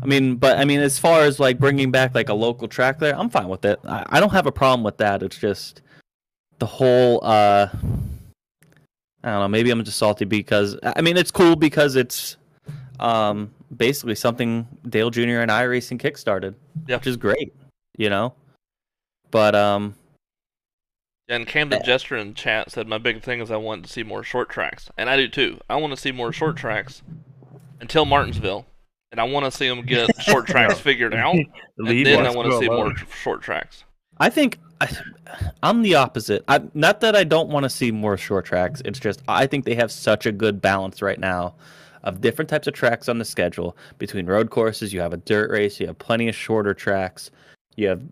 [0.03, 2.99] I mean, but I mean, as far as like bringing back like a local track
[2.99, 3.79] there, I'm fine with it.
[3.87, 5.23] I, I don't have a problem with that.
[5.23, 5.81] It's just
[6.59, 7.21] the whole.
[7.23, 7.69] uh
[9.23, 9.49] I don't know.
[9.49, 12.37] Maybe I'm just salty because I mean it's cool because it's
[12.99, 15.41] um basically something Dale Jr.
[15.41, 16.55] and iRacing kickstarted,
[16.87, 16.97] Yeah.
[16.97, 17.53] which is great,
[17.97, 18.35] you know.
[19.31, 19.95] But um,
[21.29, 24.25] And Camden Jester in chat said my big thing is I want to see more
[24.25, 25.61] short tracks, and I do too.
[25.69, 27.03] I want to see more short tracks
[27.81, 28.67] until Martinsville,
[29.13, 31.35] and I want to see them get short tracks figured out,
[31.79, 33.85] and then I want to see more short tracks.
[34.19, 34.89] I think I,
[35.63, 36.45] I'm the opposite.
[36.49, 38.83] I, not that I don't want to see more short tracks.
[38.85, 41.55] It's just I think they have such a good balance right now
[42.03, 44.93] of different types of tracks on the schedule between road courses.
[44.93, 45.79] You have a dirt race.
[45.79, 47.31] You have plenty of shorter tracks.
[47.77, 48.03] You have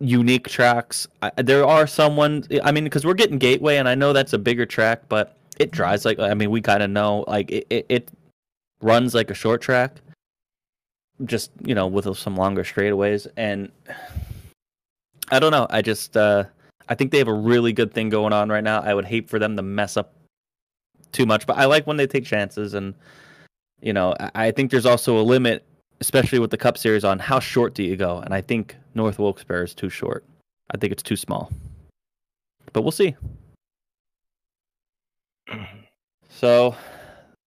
[0.00, 1.06] unique tracks.
[1.22, 2.48] I, there are some ones.
[2.64, 5.70] I mean, because we're getting Gateway, and I know that's a bigger track, but it
[5.70, 5.76] mm-hmm.
[5.76, 6.18] drives like.
[6.18, 7.86] I mean, we kind of know like it, it.
[7.88, 8.10] It
[8.80, 10.00] runs like a short track.
[11.24, 13.70] Just you know, with some longer straightaways and.
[15.30, 15.66] I don't know.
[15.70, 16.44] I just uh
[16.88, 18.80] I think they have a really good thing going on right now.
[18.80, 20.14] I would hate for them to mess up
[21.12, 22.94] too much, but I like when they take chances and
[23.80, 25.64] you know, I, I think there's also a limit,
[26.00, 28.18] especially with the Cup Series, on how short do you go.
[28.18, 30.24] And I think North Wilkesboro is too short.
[30.70, 31.50] I think it's too small.
[32.72, 33.14] But we'll see.
[36.28, 36.76] So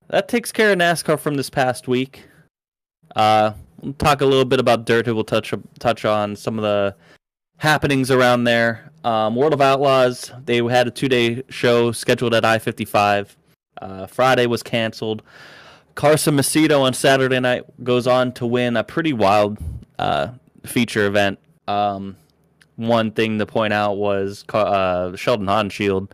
[0.07, 2.23] that takes care of NASCAR from this past week.
[3.15, 3.51] Uh,
[3.83, 5.05] we'll talk a little bit about Dirt.
[5.05, 6.95] We'll touch touch on some of the
[7.59, 8.89] happenings around there.
[9.03, 13.37] Um, World of Outlaws, they had a two day show scheduled at I 55.
[13.81, 15.21] Uh, Friday was canceled.
[15.95, 19.57] Carson Macedo on Saturday night goes on to win a pretty wild
[19.99, 20.29] uh,
[20.65, 21.39] feature event.
[21.67, 22.15] Um,
[22.77, 26.11] one thing to point out was uh, Sheldon Haudenschild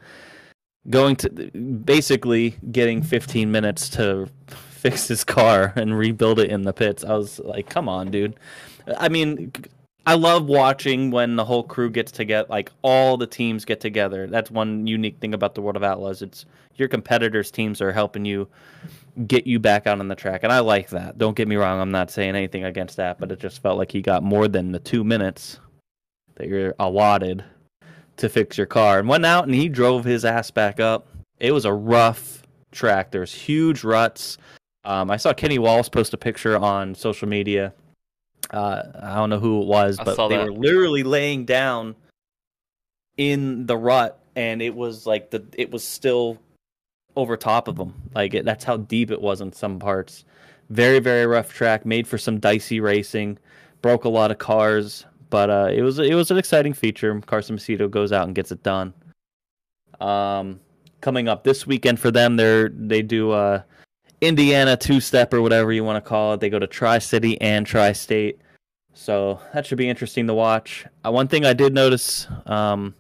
[0.90, 6.74] going to basically getting 15 minutes to fix his car and rebuild it in the
[6.74, 7.04] pits.
[7.04, 8.36] I was like, come on, dude.
[8.98, 9.52] I mean,
[10.08, 14.28] I love watching when the whole crew gets together, like all the teams get together.
[14.28, 16.22] That's one unique thing about the World of Outlaws.
[16.22, 16.46] It's
[16.76, 18.48] your competitors' teams are helping you
[19.26, 21.18] get you back out on the track, and I like that.
[21.18, 23.92] Don't get me wrong; I'm not saying anything against that, but it just felt like
[23.92, 25.60] he got more than the two minutes
[26.36, 27.44] that you're allotted
[28.18, 31.08] to fix your car, and went out and he drove his ass back up.
[31.40, 33.10] It was a rough track.
[33.10, 34.38] There's huge ruts.
[34.84, 37.74] Um, I saw Kenny Wallace post a picture on social media
[38.52, 40.46] uh, I don't know who it was, but they that.
[40.46, 41.96] were literally laying down
[43.18, 46.38] in the rut, and it was like the it was still
[47.16, 47.94] over top of them.
[48.14, 50.26] Like it, that's how deep it was in some parts.
[50.70, 53.38] Very very rough track, made for some dicey racing.
[53.82, 57.20] Broke a lot of cars, but uh, it was it was an exciting feature.
[57.22, 58.94] Carson Macedo goes out and gets it done.
[60.00, 60.60] Um,
[61.02, 63.62] coming up this weekend for them, they're they do uh
[64.28, 66.40] Indiana two step or whatever you want to call it.
[66.40, 68.40] They go to Tri City and Tri State.
[68.94, 70.86] So that should be interesting to watch.
[71.06, 72.96] Uh, one thing I did notice, um,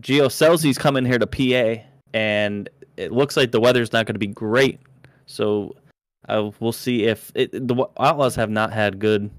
[0.00, 1.82] Gio Scelzi's coming here to PA,
[2.14, 4.80] and it looks like the weather's not going to be great.
[5.26, 5.76] So
[6.28, 9.30] uh, we'll see if it, the Outlaws have not had good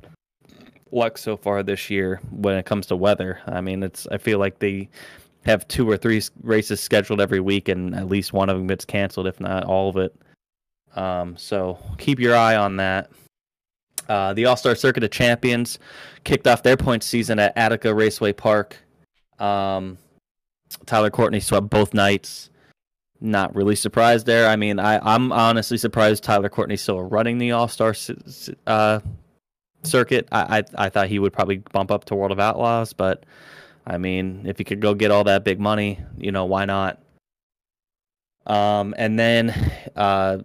[0.91, 3.39] luck so far this year when it comes to weather.
[3.47, 4.89] I mean, it's I feel like they
[5.45, 8.85] have two or three races scheduled every week, and at least one of them gets
[8.85, 10.15] canceled, if not all of it.
[10.95, 13.09] Um, so keep your eye on that.
[14.07, 15.77] Uh, the All Star Circuit of Champions
[16.23, 18.77] kicked off their points season at Attica Raceway Park.
[19.37, 19.97] Um,
[20.85, 22.49] Tyler Courtney swept both nights.
[23.21, 24.49] Not really surprised there.
[24.49, 27.93] I mean, I, I'm honestly surprised Tyler Courtney's still running the All Star
[28.65, 28.99] uh,
[29.83, 30.27] circuit.
[30.31, 33.25] I, I I thought he would probably bump up to World of Outlaws, but
[33.85, 36.99] I mean, if he could go get all that big money, you know, why not?
[38.45, 39.49] Um, and then
[39.95, 40.39] uh,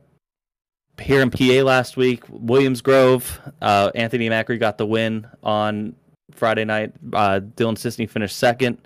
[1.01, 5.95] here in PA last week, Williams Grove, uh, Anthony Macri got the win on
[6.33, 6.93] Friday night.
[7.13, 8.79] Uh, Dylan Cisney finished second,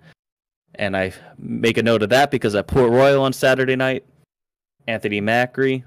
[0.74, 4.04] and I make a note of that because at Port Royal on Saturday night,
[4.86, 5.84] Anthony Macri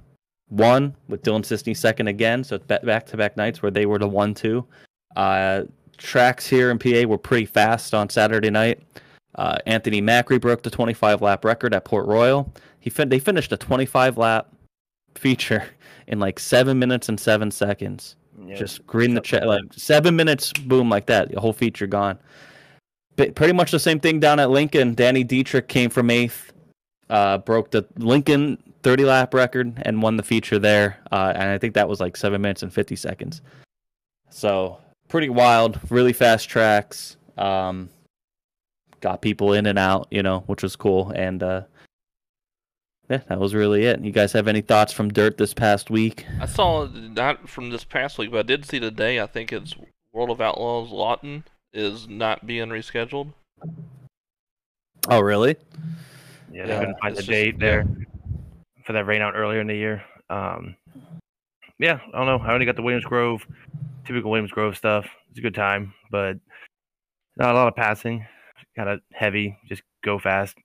[0.50, 2.44] won with Dylan Cisney second again.
[2.44, 4.66] So it's back to back nights where they were the one two.
[5.16, 5.64] Uh,
[5.98, 8.82] tracks here in PA were pretty fast on Saturday night.
[9.36, 12.52] Uh, Anthony Macri broke the 25 lap record at Port Royal.
[12.80, 14.54] He fin- they finished a 25 lap
[15.16, 15.66] feature
[16.12, 18.16] in like seven minutes and seven seconds.
[18.46, 21.32] Yeah, Just green the like like seven minutes, boom, like that.
[21.32, 22.20] The whole feature gone.
[23.16, 24.94] But pretty much the same thing down at Lincoln.
[24.94, 26.54] Danny Dietrich came from eighth,
[27.10, 31.00] uh, broke the Lincoln 30 lap record and won the feature there.
[31.12, 33.42] Uh, and I think that was like seven minutes and 50 seconds.
[34.30, 37.18] So pretty wild, really fast tracks.
[37.38, 37.90] Um,
[39.02, 41.12] got people in and out, you know, which was cool.
[41.12, 41.64] And uh,
[43.12, 44.00] yeah, that was really it.
[44.02, 46.26] You guys have any thoughts from Dirt this past week?
[46.40, 49.20] I saw not from this past week, but I did see today.
[49.20, 49.76] I think it's
[50.14, 51.44] World of Outlaws Lawton
[51.74, 53.34] is not being rescheduled.
[55.10, 55.58] Oh, really?
[56.52, 57.86] Yeah, they Yeah, couldn't find it's the just- date there
[58.86, 60.04] for that rain out earlier in the year.
[60.30, 60.76] Um,
[61.80, 62.40] yeah, I don't know.
[62.46, 63.46] I only got the Williams Grove,
[64.06, 65.06] typical Williams Grove stuff.
[65.30, 66.38] It's a good time, but
[67.36, 68.26] not a lot of passing.
[68.78, 70.58] Kind of heavy, just go fast.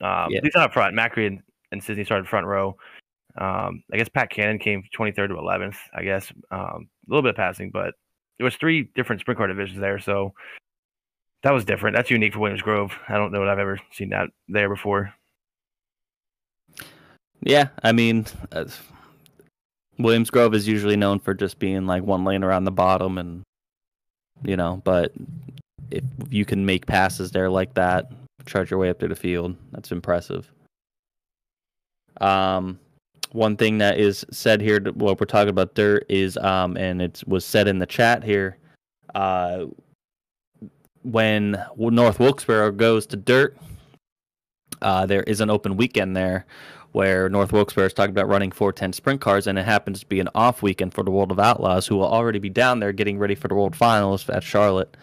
[0.00, 0.38] Um, Yeah.
[0.38, 0.96] At least not up front.
[0.96, 1.42] Macri and,
[1.72, 2.76] and Cisney started front row.
[3.38, 5.76] Um, I guess Pat Cannon came 23rd to 11th.
[5.94, 7.94] I guess um, a little bit of passing, but
[8.38, 10.32] there was three different sprint car divisions there, so
[11.42, 11.96] that was different.
[11.96, 12.92] That's unique for Williams Grove.
[13.08, 15.14] I don't know that I've ever seen that there before.
[17.42, 18.26] Yeah, I mean,
[19.98, 23.42] Williams Grove is usually known for just being like one lane around the bottom, and
[24.44, 25.12] you know, but
[25.90, 28.10] if you can make passes there like that,
[28.46, 30.50] charge your way up to the field, that's impressive.
[32.20, 32.78] Um,
[33.32, 37.22] one thing that is said here, what we're talking about dirt is, um, and it
[37.26, 38.58] was said in the chat here,
[39.14, 39.66] uh,
[41.02, 43.56] when North Wilkesboro goes to dirt,
[44.82, 46.46] uh, there is an open weekend there
[46.92, 50.18] where North Wilkesboro is talking about running 410 sprint cars, and it happens to be
[50.18, 53.18] an off weekend for the World of Outlaws, who will already be down there getting
[53.18, 54.96] ready for the World Finals at Charlotte.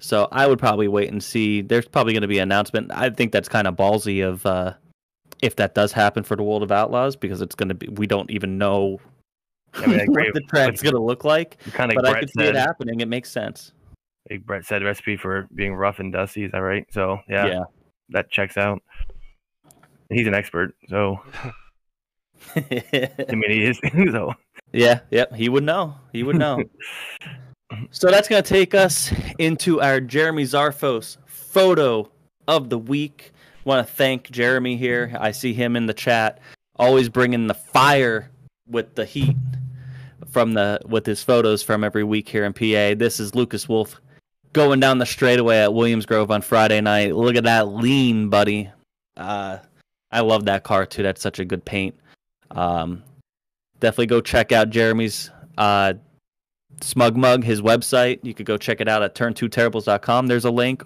[0.00, 1.60] So I would probably wait and see.
[1.60, 2.90] There's probably going to be an announcement.
[2.92, 4.74] I think that's kind of ballsy of uh,
[5.42, 7.88] if that does happen for the World of Outlaws, because it's going to be.
[7.88, 9.00] We don't even know
[9.74, 12.20] I mean, I what the track's going to look like, Kind of but I Brett
[12.22, 13.00] could see it happening.
[13.00, 13.72] It makes sense.
[14.30, 16.44] like Brett said, recipe for being rough and dusty.
[16.44, 16.86] Is that right?
[16.90, 17.64] So yeah, Yeah.
[18.10, 18.82] that checks out.
[20.10, 21.20] He's an expert, so
[22.56, 23.78] I mean he is.
[24.12, 24.34] so
[24.72, 25.94] Yeah, yep, he would know.
[26.12, 26.62] He would know.
[27.90, 32.10] so that's going to take us into our Jeremy Zarfos photo
[32.46, 33.32] of the week.
[33.64, 35.16] Want to thank Jeremy here.
[35.18, 36.40] I see him in the chat,
[36.76, 38.30] always bringing the fire
[38.66, 39.36] with the heat
[40.30, 42.94] from the with his photos from every week here in PA.
[42.98, 44.00] This is Lucas Wolfe
[44.52, 47.14] going down the straightaway at Williams Grove on Friday night.
[47.14, 48.70] Look at that lean, buddy.
[49.16, 49.58] Uh,
[50.10, 51.02] I love that car too.
[51.02, 51.94] That's such a good paint.
[52.50, 53.02] Um,
[53.80, 55.94] definitely go check out Jeremy's uh,
[56.80, 58.20] SmugMug, his website.
[58.22, 60.26] You could go check it out at turn2terribles.com.
[60.28, 60.84] There's a link.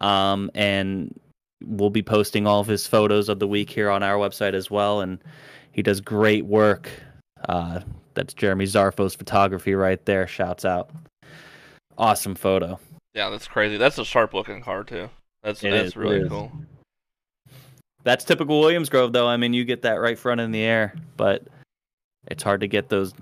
[0.00, 1.18] Um, and
[1.62, 4.70] we'll be posting all of his photos of the week here on our website as
[4.70, 5.00] well.
[5.00, 5.18] And
[5.72, 6.88] he does great work.
[7.48, 7.80] Uh,
[8.14, 10.26] that's Jeremy Zarfos photography right there.
[10.26, 10.90] Shouts out.
[11.98, 12.78] Awesome photo.
[13.14, 13.76] Yeah, that's crazy.
[13.76, 15.08] That's a sharp looking car too.
[15.42, 16.50] That's It that's is, really cool.
[18.02, 19.26] That's typical Williams Grove, though.
[19.26, 21.44] I mean, you get that right front in the air, but
[22.26, 23.14] it's hard to get those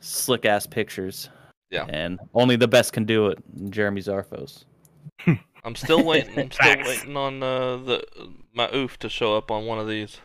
[0.00, 1.28] slick ass pictures.
[1.70, 1.86] Yeah.
[1.88, 3.38] And only the best can do it.
[3.70, 4.64] Jeremy Zarfos.
[5.64, 6.38] I'm still waiting.
[6.38, 8.04] I'm still waiting on uh, the
[8.52, 10.18] my oof to show up on one of these.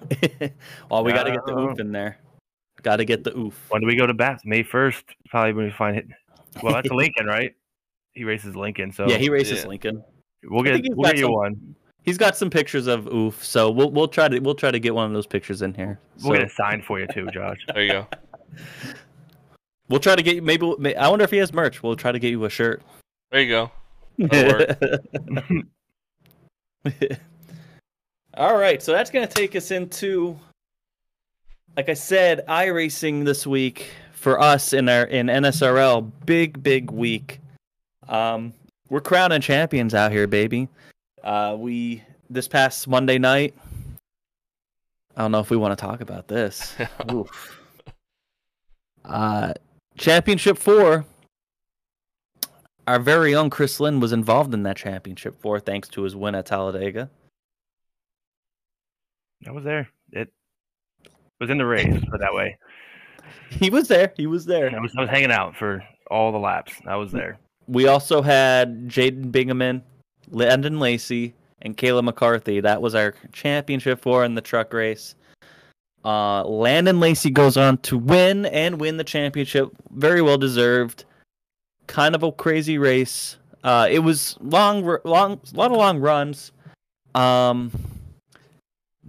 [0.90, 1.70] well, we got to get the Oh.
[1.70, 2.18] oof in there.
[2.82, 3.54] Got to get the oof.
[3.70, 4.42] when do we go to Bath?
[4.44, 6.06] May first, probably when we find it.
[6.62, 7.54] Well, that's Lincoln, right?
[8.14, 9.68] He races Lincoln, so yeah, he races yeah.
[9.68, 10.02] Lincoln.
[10.44, 11.74] we'll get think he's we'll get you some- one.
[12.02, 14.94] He's got some pictures of oof, so we'll we'll try to we'll try to get
[14.94, 15.98] one of those pictures in here.
[16.22, 17.58] We'll So get it signed for you too, Josh.
[17.74, 18.06] There you go.
[19.88, 21.82] we'll try to get you maybe I wonder if he has merch.
[21.82, 22.82] We'll try to get you a shirt.
[23.30, 23.70] There you go.
[28.34, 30.38] All right, so that's going to take us into,
[31.76, 36.10] like I said, iRacing this week for us in our in NSRL.
[36.26, 37.40] Big big week.
[38.08, 38.52] Um,
[38.90, 40.68] we're crowning champions out here, baby.
[41.22, 43.54] Uh, we this past Monday night.
[45.16, 46.74] I don't know if we want to talk about this.
[47.12, 47.60] Oof.
[49.04, 49.52] Uh,
[49.96, 51.04] championship four.
[52.88, 56.34] Our very own Chris Lynn was involved in that championship four, thanks to his win
[56.34, 57.10] at Talladega.
[59.46, 59.90] I was there.
[60.12, 60.32] It
[61.38, 62.56] was in the race, put that way.
[63.50, 64.12] He was there.
[64.16, 64.74] He was there.
[64.74, 66.72] I was I was hanging out for all the laps.
[66.86, 67.38] I was there.
[67.66, 69.82] We also had Jaden Bingaman,
[70.30, 72.60] Landon Lacey, and Kayla McCarthy.
[72.60, 75.14] That was our championship four in the truck race.
[76.04, 79.70] Uh, Landon Lacey goes on to win and win the championship.
[79.90, 81.04] Very well deserved.
[81.88, 83.36] Kind of a crazy race.
[83.64, 86.52] Uh, it was long, long, a lot of long runs.
[87.14, 87.72] Um,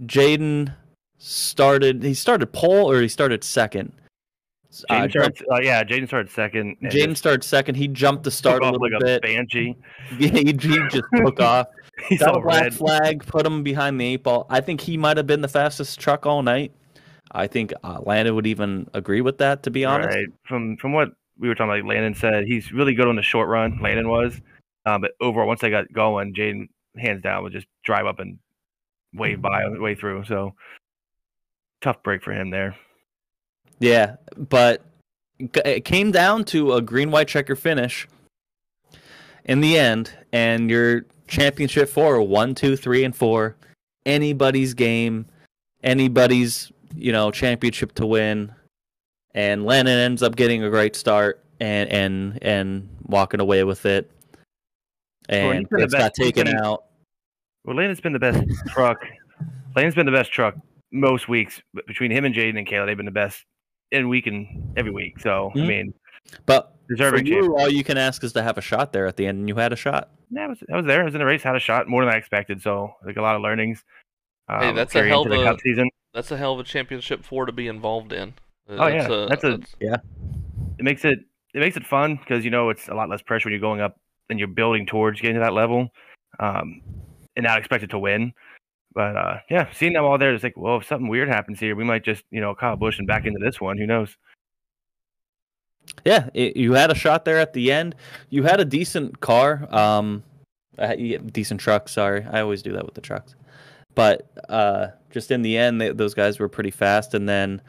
[0.04, 0.74] Jaden
[1.18, 2.02] started.
[2.02, 3.92] He started pole or he started second.
[4.88, 6.76] Uh, started, uh, yeah, Jaden started second.
[6.84, 7.74] Jaden started second.
[7.76, 9.18] He jumped the start a little like bit.
[9.18, 9.76] a banshee.
[10.18, 11.66] he, he just took off.
[12.08, 12.74] He's Got a black red.
[12.74, 14.46] flag, put him behind the eight ball.
[14.48, 16.72] I think he might have been the fastest truck all night.
[17.32, 20.16] I think uh, Landon would even agree with that, to be honest.
[20.16, 20.26] Right.
[20.48, 21.10] From from what
[21.40, 23.80] we were talking about, like Landon said, he's really good on the short run.
[23.82, 24.40] Landon was,
[24.84, 28.38] um, but overall, once they got going, Jaden hands down would just drive up and
[29.14, 30.24] wave by on the way through.
[30.24, 30.54] So
[31.80, 32.76] tough break for him there.
[33.78, 34.84] Yeah, but
[35.38, 38.06] it came down to a green white checker finish
[39.46, 43.56] in the end, and your championship four, one, two, three, and four,
[44.04, 45.24] anybody's game,
[45.82, 48.52] anybody's you know championship to win,
[49.34, 54.10] and Landon ends up getting a great start and and and walking away with it,
[55.28, 56.84] Well, and he's been the it's got best- taken been- out.
[57.64, 59.04] Well, Landon's been the best truck.
[59.76, 60.54] Landon's been the best truck
[60.92, 61.60] most weeks.
[61.74, 63.44] But between him and Jaden and Kayla, they've been the best
[63.92, 65.20] in week and every week.
[65.20, 65.62] So Mhm.
[65.62, 65.94] I mean,
[66.46, 69.16] But for deserving you, all you can ask is to have a shot there at
[69.16, 70.10] the end, and you had a shot.
[70.30, 71.02] Yeah, I was, I was there.
[71.02, 72.62] I was in the race, had a shot more than I expected.
[72.62, 73.84] So like a lot of learnings.
[74.48, 75.88] Hey, um, that's a hell of a- season.
[76.14, 78.34] That's a hell of a championship four to be involved in.
[78.70, 79.26] Uh, Oh, yeah.
[79.28, 79.96] That's a- Yeah.
[80.78, 81.18] It makes it
[81.52, 83.80] it makes it fun because you know it's a lot less pressure when you're going
[83.80, 83.98] up
[84.28, 85.90] and you're building towards getting to that level,
[86.38, 86.80] um,
[87.36, 88.32] and not expected to win.
[88.94, 91.74] But uh, yeah, seeing them all there, it's like, well, if something weird happens here,
[91.76, 93.76] we might just you know Kyle Busch and back into this one.
[93.78, 94.16] Who knows?
[96.04, 97.94] Yeah, it, you had a shot there at the end.
[98.30, 100.22] You had a decent car, um,
[100.78, 101.88] yeah, decent truck.
[101.88, 103.34] Sorry, I always do that with the trucks.
[103.94, 107.12] But uh, just in the end, they, those guys were pretty fast.
[107.14, 107.60] And then,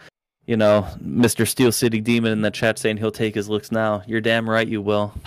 [0.52, 1.48] you know, Mr.
[1.48, 4.04] Steel City Demon in the chat saying he'll take his looks now.
[4.06, 5.14] You're damn right, you will.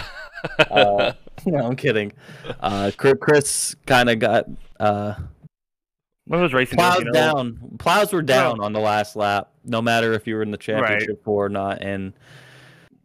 [0.71, 1.15] Uh,
[1.47, 2.13] no, I'm kidding.
[2.61, 4.45] Uh, Chris- Chris kind of got
[4.79, 5.15] uh,
[6.27, 7.59] those racing plows you know, down.
[7.79, 11.25] Plows were down on the last lap, no matter if you were in the championship
[11.25, 11.81] four or not.
[11.81, 12.13] And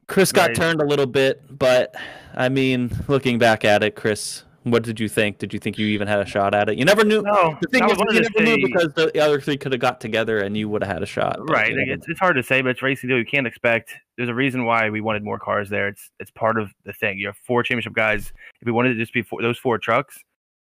[0.07, 0.55] Chris got Right.
[0.57, 1.95] turned a little bit, but
[2.35, 5.37] I mean, looking back at it, Chris, what did you think?
[5.37, 6.77] Did you think you even had a shot at it?
[6.77, 7.21] You never knew.
[7.21, 9.99] No, The thing is, was you never knew because the other three could have got
[10.01, 11.37] together and you would have had a shot.
[11.49, 11.71] Right.
[11.75, 13.17] Like, it's, it's hard to say, but it's racing deal.
[13.17, 13.93] You can't expect.
[14.17, 15.87] There's a reason why we wanted more cars there.
[15.87, 17.17] It's it's part of the thing.
[17.17, 18.33] You have four championship guys.
[18.61, 20.17] If we wanted to just be four, those four trucks,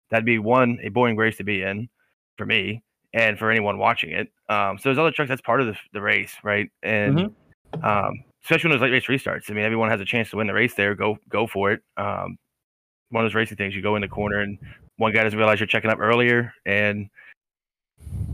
[0.09, 1.89] that'd be one a boring race to be in
[2.37, 2.83] for me
[3.13, 4.31] and for anyone watching it.
[4.49, 6.69] Um, so there's other trucks, that's part of the, the race, right?
[6.83, 7.17] And
[7.73, 7.85] Mm-hmm.
[7.85, 9.49] um, especially when those late race restarts.
[9.49, 10.95] I mean, everyone has a chance to win the race there.
[10.95, 11.81] Go go for it.
[11.97, 12.37] Um,
[13.11, 13.75] one of those racing things.
[13.75, 14.57] You go in the corner and
[14.97, 17.09] one guy doesn't realize you're checking up earlier and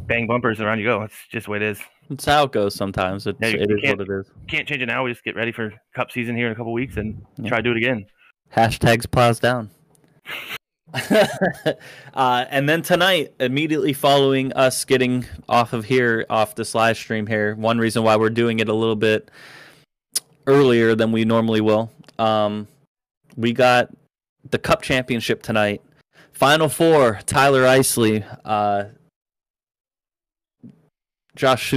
[0.07, 1.01] bang bumpers and around you go.
[1.03, 1.79] It's just the way it is.
[2.09, 3.27] It's how it goes sometimes.
[3.27, 4.31] It's, Yeah, you- it you is what it is.
[4.47, 5.03] can't change it now.
[5.03, 7.49] We just get ready for cup season here in a couple weeks and Yeah.
[7.49, 8.05] try to do it again.
[8.55, 9.69] Hashtags plows down.
[12.13, 17.27] uh, and then tonight, immediately following us getting off of here, off this live stream
[17.27, 19.29] here, one reason why we're doing it a little bit
[20.47, 21.91] earlier than we normally will.
[22.17, 22.69] Um,
[23.35, 23.89] we got
[24.51, 25.81] the Cup Championship tonight.
[26.31, 28.85] Final four: Tyler Isley, uh,
[31.35, 31.69] Josh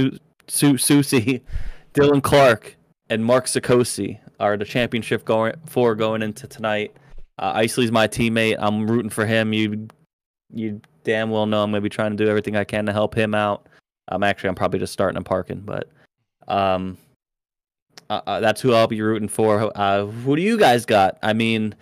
[0.47, 0.77] Su- Su-
[1.93, 2.75] Dylan Clark,
[3.09, 6.95] and Mark Sikosi are the championship going four going into tonight.
[7.37, 8.57] Uh, Isley's my teammate.
[8.59, 9.53] I'm rooting for him.
[9.53, 9.87] You,
[10.53, 13.15] you damn well know I'm gonna be trying to do everything I can to help
[13.15, 13.67] him out.
[14.09, 15.89] Um, actually, I'm probably just starting and parking, but
[16.47, 16.97] um,
[18.09, 19.71] uh, uh, that's who I'll be rooting for.
[19.75, 21.17] Uh, who do you guys got?
[21.23, 21.75] I mean,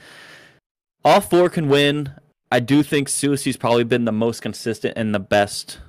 [1.03, 2.11] all four can win.
[2.51, 5.79] I do think Susie's probably been the most consistent and the best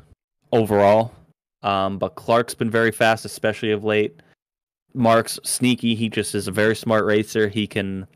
[0.52, 1.12] overall.
[1.62, 4.20] Um, but Clark's been very fast, especially of late.
[4.94, 5.94] Mark's sneaky.
[5.94, 7.48] He just is a very smart racer.
[7.48, 8.06] He can,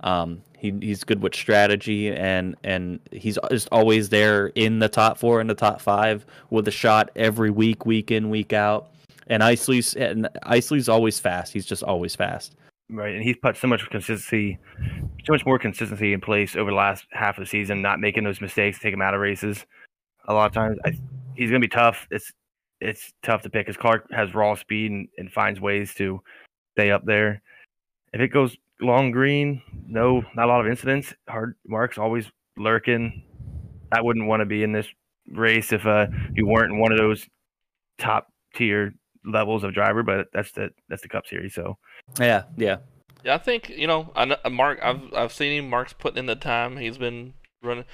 [0.00, 5.18] um, he he's good with strategy and and he's just always there in the top
[5.18, 8.90] four, and the top five with a shot every week, week in, week out.
[9.28, 11.52] And Isley's and Isley's always fast.
[11.52, 12.56] He's just always fast.
[12.90, 13.14] Right.
[13.14, 14.58] And he's put so much consistency,
[15.24, 18.24] so much more consistency in place over the last half of the season, not making
[18.24, 19.66] those mistakes, take him out of races.
[20.26, 20.92] A lot of times, I,
[21.34, 22.06] he's going to be tough.
[22.10, 22.32] It's
[22.80, 26.22] it's tough to pick because Clark has raw speed and, and finds ways to
[26.76, 27.42] stay up there.
[28.12, 31.12] If it goes long green, no, not a lot of incidents.
[31.28, 33.22] Hard Mark's always lurking.
[33.92, 34.86] I wouldn't want to be in this
[35.30, 37.26] race if uh, you weren't in one of those
[37.98, 41.54] top tier levels of driver, but that's the that's the Cup Series.
[41.54, 41.76] So
[42.18, 42.76] Yeah, yeah.
[43.24, 44.78] Yeah, I think you know, I know, Mark.
[44.82, 45.68] I've I've seen him.
[45.70, 46.76] Mark's putting in the time.
[46.76, 47.84] He's been running.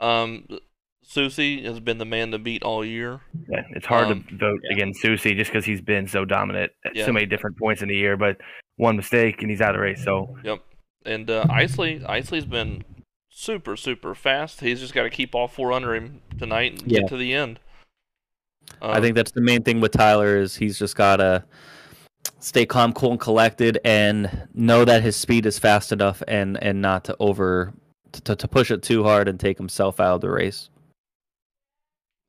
[0.00, 0.46] Um,
[1.04, 3.20] Susie has been the man to beat all year.
[3.48, 4.72] Yeah, it's hard Um, to vote yeah.
[4.74, 7.06] against Susie just because he's been so dominant at Yeah.
[7.06, 8.16] so many different points in the year.
[8.16, 8.38] But
[8.76, 10.02] one mistake and he's out of the race.
[10.02, 10.60] So Yep.
[11.04, 12.84] And uh, Isley, Isley's been
[13.28, 14.60] super super fast.
[14.60, 17.00] He's just got to keep all four under him tonight and Yeah.
[17.00, 17.60] get to the end.
[18.80, 21.44] I Um, think that's the main thing with Tyler is he's just gotta
[22.40, 26.80] stay calm, cool, and collected, and know that his speed is fast enough, and and
[26.82, 27.72] not to over
[28.12, 30.68] to, to push it too hard and take himself out of the race.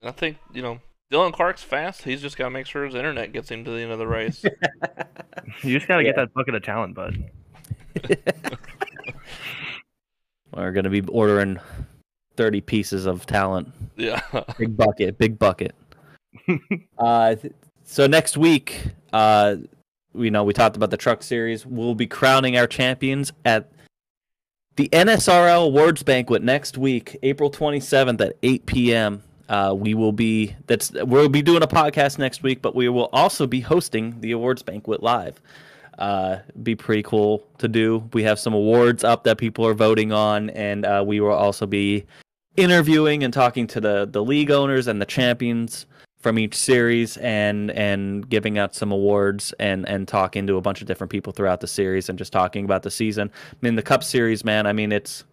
[0.04, 0.80] I think you know
[1.12, 2.04] Dylan Clark's fast.
[2.04, 4.08] He's just got to make sure his internet gets him to the end of the
[4.08, 4.44] race.
[5.64, 6.10] you just got to Yeah.
[6.10, 7.30] get that bucket of talent, bud.
[10.56, 11.60] We're gonna be ordering
[12.36, 13.72] thirty pieces of talent.
[13.98, 14.22] yeah.
[14.58, 15.74] Big bucket, big bucket.
[16.98, 17.36] uh,
[17.84, 18.84] so next week,
[19.14, 19.56] uh,
[20.14, 21.66] we know we talked about the truck series.
[21.66, 23.72] We'll be crowning our champions at
[24.76, 29.24] the NSRL Awards Banquet next week, April 27th at 8 p.m.
[29.50, 33.10] Uh, we will be that's we'll be doing a podcast next week, but we will
[33.14, 35.42] also be hosting the awards banquet live.
[36.00, 38.10] Uh, be pretty cool to do.
[38.14, 41.68] We have some awards up that people are voting on, and uh, we will also
[41.68, 42.06] be
[42.56, 45.86] interviewing and talking to the the league owners and the champions
[46.24, 50.80] from each series and and giving out some awards and and talking to a bunch
[50.80, 53.30] of different people throughout the series and just talking about the season.
[53.52, 54.66] I mean the Cup Series, man.
[54.66, 55.26] I mean it's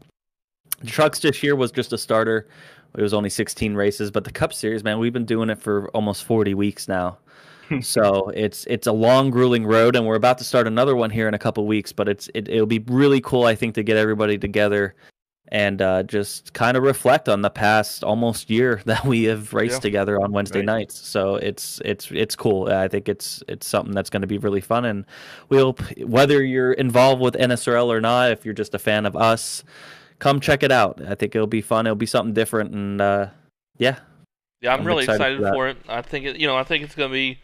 [0.85, 2.49] Trucks this year was just a starter.
[2.97, 5.89] It was only 16 races, but the Cup Series, man, we've been doing it for
[5.91, 7.19] almost 40 weeks now.
[7.69, 7.81] Hmm.
[7.83, 11.29] so it's it's a long, grueling road, and we're about to start another one here
[11.29, 11.93] in a couple weeks.
[11.93, 14.97] But it's it, it'll be really cool, I think, to get everybody together
[15.53, 19.75] and uh, just kind of reflect on the past almost year that we have raced
[19.77, 19.81] Yeah.
[19.81, 20.67] together on Wednesday Right.
[20.67, 20.99] nights.
[20.99, 22.69] So it's it's it's cool.
[22.69, 25.05] I think it's it's something that's going to be really fun, and
[25.49, 29.17] we hope whether you're involved with NSRL or not, if you're just a fan of
[29.17, 29.65] us,
[30.19, 31.01] come check it out.
[31.07, 31.87] I think it'll be fun.
[31.87, 33.27] It'll be something different, and uh,
[33.79, 33.99] yeah,
[34.61, 35.77] Yeah, I'm, I'm really excited excited, for for, it.
[35.89, 37.39] I think it, you know, I think it's gonna be.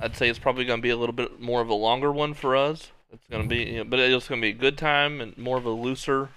[0.00, 2.56] I'd say it's probably gonna be a little bit more of a longer one for
[2.56, 2.92] us.
[3.12, 5.64] It's gonna be, you know, but it's gonna be a good time and more of
[5.66, 6.28] a looser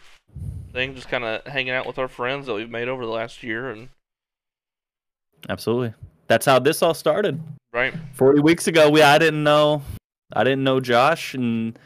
[0.72, 3.44] thing, just kind of hanging out with our friends that we've made over the last
[3.44, 3.90] year, and
[5.50, 5.94] absolutely.
[6.28, 7.42] That's how this all started.
[7.74, 9.82] right, 40 weeks ago we i didn't know
[10.34, 11.78] i didn't know josh and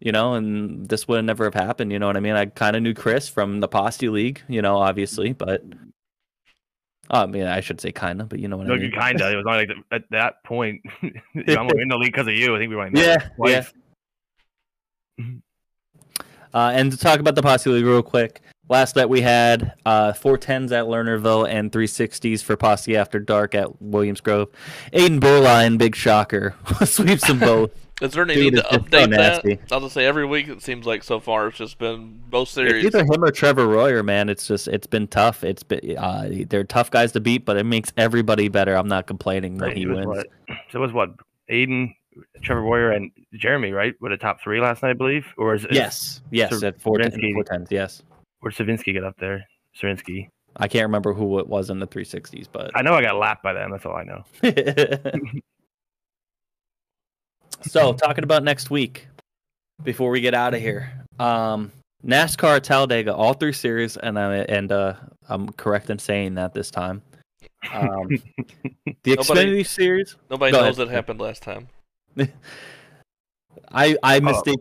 [0.00, 2.74] you know and this would never have happened you know what i mean i kind
[2.76, 5.62] of knew chris from the posse league you know obviously but
[7.10, 8.92] i mean i should say kind of but you know what No, i you mean
[8.92, 9.30] kind of.
[9.32, 10.80] It was only like the, at that point.
[11.02, 11.12] I'm
[11.78, 12.54] in the league because of you.
[12.56, 13.72] I think we went yeah twice.
[15.18, 15.24] yeah
[16.54, 20.12] uh, and to talk about the posse league real quick last night we had uh
[20.12, 24.48] 410s at lernerville and 360s for posse after dark at williams grove
[24.92, 28.90] aiden Burline, big shocker sweeps them both is there any Dude, need to it's just
[28.90, 29.58] so update that?
[29.70, 32.52] I'll just say every week it seems like so far it's just been both It's
[32.54, 32.84] series.
[32.86, 34.28] either him or Trevor Royer, man.
[34.28, 35.44] It's just it's been tough.
[35.44, 38.74] It's been uh, they're tough guys to beat, but it makes everybody better.
[38.74, 40.06] I'm not complaining that Right, he wins.
[40.06, 40.26] what-
[40.70, 41.10] so it was what
[41.48, 41.94] Aiden,
[42.42, 43.94] Trevor Warrior, and Jeremy, right?
[44.00, 45.26] Were the top three last night, I believe.
[45.38, 47.68] Or is Yes, yes, So at four ten, Rinsky- four tens.
[47.70, 48.02] Yes,
[48.40, 49.44] Where did Savinsky get up there?
[49.80, 50.28] Sarinsky.
[50.56, 53.42] I can't remember who it was in the 360s, but I know I got lapped
[53.42, 53.70] by them.
[53.70, 54.22] That's all I know.
[57.62, 59.08] so talking about next week
[59.82, 61.70] before we get out of here um
[62.04, 64.94] nascar talladega all three series and I, and uh
[65.28, 67.02] i'm correct in saying that this time
[67.72, 68.08] um
[69.04, 70.88] the xfinity series Nobody knows ahead.
[70.88, 71.68] it happened last time.
[73.74, 74.60] i i mistake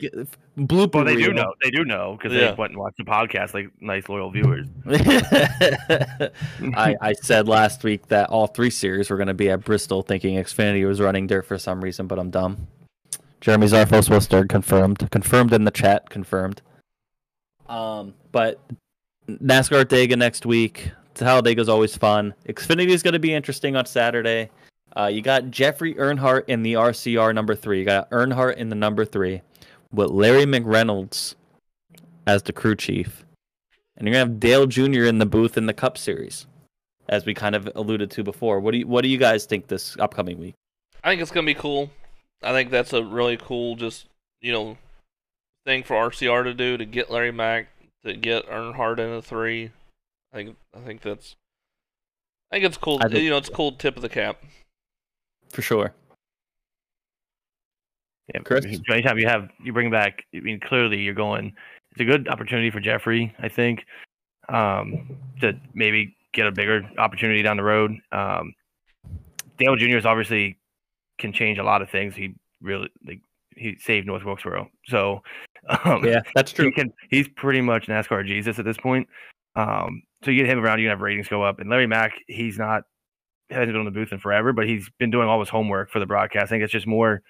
[0.58, 1.34] blooper Well, they do reel.
[1.34, 1.54] know.
[1.64, 2.52] They do know because Yeah.
[2.52, 4.68] they went and watched the podcast like nice loyal viewers.
[6.76, 10.02] I, I said last week that all three series were going to be at Bristol,
[10.02, 12.68] thinking Xfinity was running dirt for some reason, but I'm dumb.
[13.40, 15.10] Jeremy Zarfos was third, confirmed.
[15.12, 16.62] Confirmed in the chat, confirmed.
[17.68, 18.60] Um, but
[19.30, 20.92] NASCAR Dega next week.
[21.16, 22.34] Talladega's always fun.
[22.48, 24.50] Xfinity is going to be interesting on Saturday.
[24.96, 27.80] Uh, you got Jeffrey Earnhardt in the RCR number three.
[27.80, 29.42] You got Earnhardt in the number three
[29.92, 31.36] with Larry McReynolds
[32.28, 33.26] as the crew chief.
[33.98, 35.06] And you're gonna have Dale Jr.
[35.06, 36.48] in the booth in the Cup Series,
[37.08, 38.60] as we kind of alluded to before.
[38.60, 40.56] What do you What do you guys think this upcoming week?
[41.04, 41.92] I think it's gonna be cool.
[42.42, 44.08] I think that's a really cool, just
[44.42, 44.78] you know,
[45.66, 47.68] thing for RCR to do to get Larry Mac
[48.04, 49.72] to get Earnhardt in a three.
[50.34, 51.36] I think I think that's
[52.52, 53.00] I think it's cool.
[53.00, 54.42] Think- you know, it's a cool tip of the cap.
[55.52, 55.94] For sure.
[58.34, 58.66] Yeah, Chris?
[58.66, 61.54] Anytime you have you bring back, I mean, clearly you're going.
[61.92, 63.86] It's a good opportunity for Jeffrey, I think,
[64.48, 67.92] um, to maybe get a bigger opportunity down the road.
[68.14, 68.54] Um,
[69.58, 69.98] Dale Jr.
[69.98, 70.58] is obviously
[71.20, 72.16] can change a lot of things.
[72.16, 73.20] He really like
[73.58, 75.22] he saved North Wilkesboro, so
[75.84, 76.72] um, Yeah, that's he true.
[76.72, 76.94] can.
[77.10, 79.08] He's pretty much NASCAR Jesus at this point.
[79.58, 81.60] Um, so you get him around, you can have ratings go up.
[81.60, 82.84] And Larry Mac, he's not
[83.52, 86.00] hasn't been on the booth in forever, but he's been doing all his homework for
[86.00, 86.46] the broadcast.
[86.46, 87.22] I think it's just more.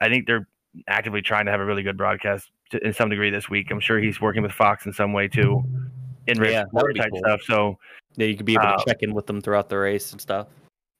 [0.00, 0.46] I think they're
[0.88, 3.70] actively trying to have a really good broadcast to, in some degree this week.
[3.70, 5.62] I'm sure he's working with Fox in some way too,
[6.26, 7.18] in race Yeah, that report would be type cool.
[7.20, 7.42] stuff.
[7.42, 7.78] So
[8.16, 10.20] Yeah, you could be able Uh, to check in with them throughout the race and
[10.20, 10.48] stuff.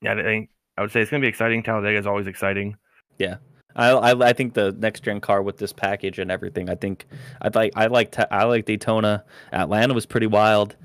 [0.01, 1.63] yeah, I think I would say it's going to be exciting.
[1.63, 2.77] Talladega is always exciting.
[3.19, 3.37] Yeah.
[3.77, 6.71] I, I I think the next gen car with this package and everything.
[6.71, 7.07] I think
[7.43, 9.25] I'd like I like I like Daytona.
[9.53, 10.77] Atlanta was pretty wild.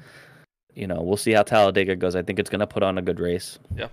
[0.80, 2.16] You know, we'll see how Talladega goes.
[2.16, 3.60] I think it's going to put on a good race.
[3.76, 3.90] Yeah.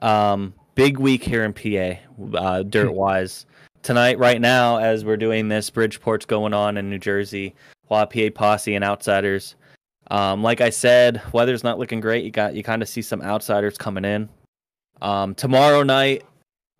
[0.00, 2.00] Um, big week here in PA,
[2.38, 3.46] uh, dirt wise.
[3.82, 7.54] Tonight, right now, as we're doing this, Bridgeport's going on in New Jersey.
[7.88, 9.56] While PA Posse and Outsiders.
[10.10, 12.24] Um, like I said, weather's not looking great.
[12.24, 14.28] You got you kind of see some outsiders coming in.
[15.02, 16.24] Um, tomorrow night,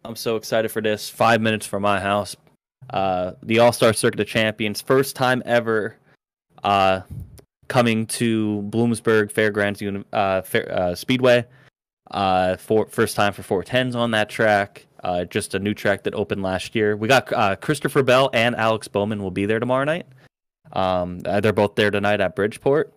[0.05, 1.09] I'm so excited for this.
[1.09, 2.37] Five minutes from my house.
[2.91, 5.97] Uh, the All Star Circuit of Champions, first time ever
[6.62, 7.01] uh,
[7.68, 11.44] coming to Bloomsburg Fairgrounds uh, Fair, uh, Speedway.
[12.10, 14.86] Uh, for first time for 410s on that track.
[15.02, 16.96] Uh, just a new track that opened last year.
[16.96, 20.06] We got uh, Christopher Bell and Alex Bowman will be there tomorrow night.
[20.72, 22.94] Um, uh, they're both there tonight at Bridgeport.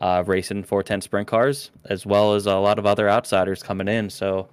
[0.00, 4.10] uh, racing 410 sprint cars, as well as a lot of other outsiders coming in.
[4.10, 4.48] So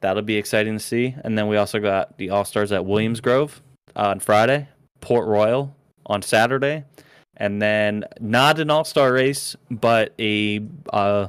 [0.00, 1.14] that'll be exciting to see.
[1.24, 3.62] And then we also got the All Stars at Williams Grove
[3.96, 4.68] on Friday,
[5.00, 5.74] Port Royal
[6.06, 6.84] on Saturday,
[7.36, 10.60] and then not an All Star race, but a
[10.92, 11.28] uh,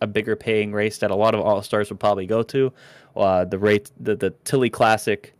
[0.00, 2.72] a bigger paying race that a lot of All Stars would probably go to.
[3.16, 5.34] Uh, the rate the the Tilly Classic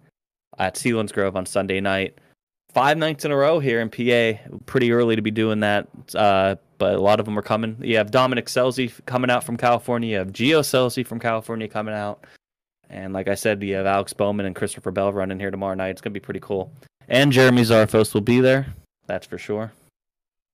[0.59, 2.19] at Selinsgrove on Sunday night.
[2.73, 4.41] Five nights in a row here in PA.
[4.65, 7.77] Pretty early to be doing that, uh, but a lot of them are coming.
[7.81, 10.11] You have Dominic Scelzi coming out from California.
[10.11, 12.25] You have Gio Scelzi from California coming out.
[12.89, 15.89] And like I said, you have Alex Bowman and Christopher Bell running here tomorrow night.
[15.91, 16.71] It's going to be pretty cool.
[17.09, 18.67] And Jeremy Zarfos will be there.
[19.07, 19.73] That's for sure.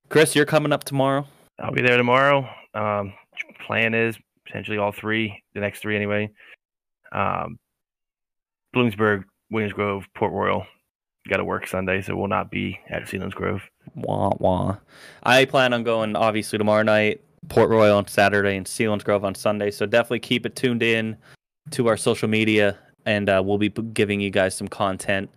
[0.09, 1.27] Chris, you're coming up tomorrow.
[1.59, 2.49] I'll be there tomorrow.
[2.75, 3.13] Um,
[3.67, 6.31] plan is potentially all three, the next three anyway.
[7.13, 7.59] Um,
[8.75, 10.67] Bloomsburg, Williams Grove, Port Royal.
[11.29, 13.61] Got to work Sunday, so we'll not be at Selinsgrove.
[13.95, 14.77] Wah wah.
[15.25, 19.71] I plan on going obviously tomorrow night, Port Royal on Saturday, and Selinsgrove on Sunday.
[19.71, 21.19] So definitely keep it tuned in
[21.73, 25.29] to our social media, and uh, we'll be giving you guys some content.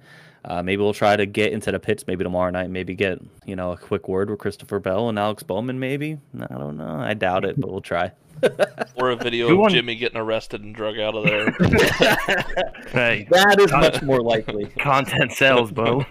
[0.43, 2.69] Uh, maybe we'll try to get into the pits maybe tomorrow night.
[2.69, 5.79] Maybe get you know a quick word with Christopher Bell and Alex Bowman.
[5.79, 6.17] Maybe
[6.49, 6.95] I don't know.
[6.99, 8.11] I doubt it, but we'll try.
[8.95, 9.71] or a video Who of won?
[9.71, 11.51] Jimmy getting arrested and drug out of there.
[12.91, 14.65] Hey, that is much more likely.
[14.65, 16.05] content sells, Bo.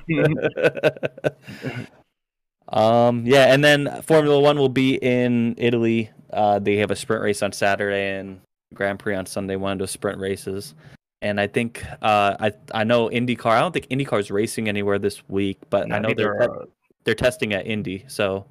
[2.69, 6.11] um, yeah, and then Formula One will be in Italy.
[6.33, 8.41] Uh, they have a sprint race on Saturday and
[8.73, 9.57] Grand Prix on Sunday.
[9.57, 10.75] One of those sprint races,
[11.23, 13.53] and I think uh, I I know IndyCar.
[13.53, 16.65] I don't think IndyCar's racing anywhere this week, but I know they're uh,
[17.05, 18.05] they're testing at Indy.
[18.09, 18.47] So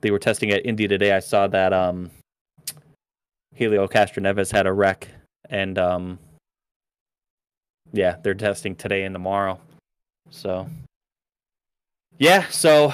[0.00, 1.12] they were testing at Indy today.
[1.12, 2.10] I saw that um,
[3.54, 5.08] Helio Castroneves had a wreck,
[5.48, 6.18] and um,
[7.92, 9.58] yeah, they're testing today and tomorrow.
[10.30, 10.68] So
[12.18, 12.92] yeah, so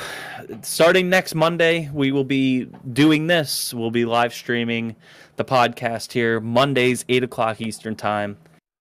[0.62, 3.74] starting next Monday, we will be doing this.
[3.74, 4.94] We'll be live streaming
[5.36, 8.36] the podcast here Mondays, eight o'clock Eastern time.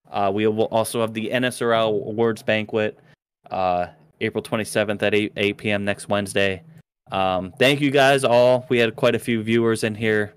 [0.09, 2.97] Uh, we will also have the NSRL Awards banquet,
[3.51, 3.87] uh,
[4.21, 5.83] April 27th at 8, 8 p.m.
[5.85, 6.61] next Wednesday.
[7.11, 8.65] Um, thank you guys all.
[8.69, 10.33] We had quite a few viewers in here.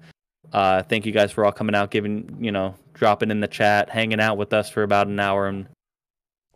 [0.53, 3.91] Uh, thank you guys for all coming out, giving you know, dropping in the chat,
[3.91, 5.69] hanging out with us for about an hour and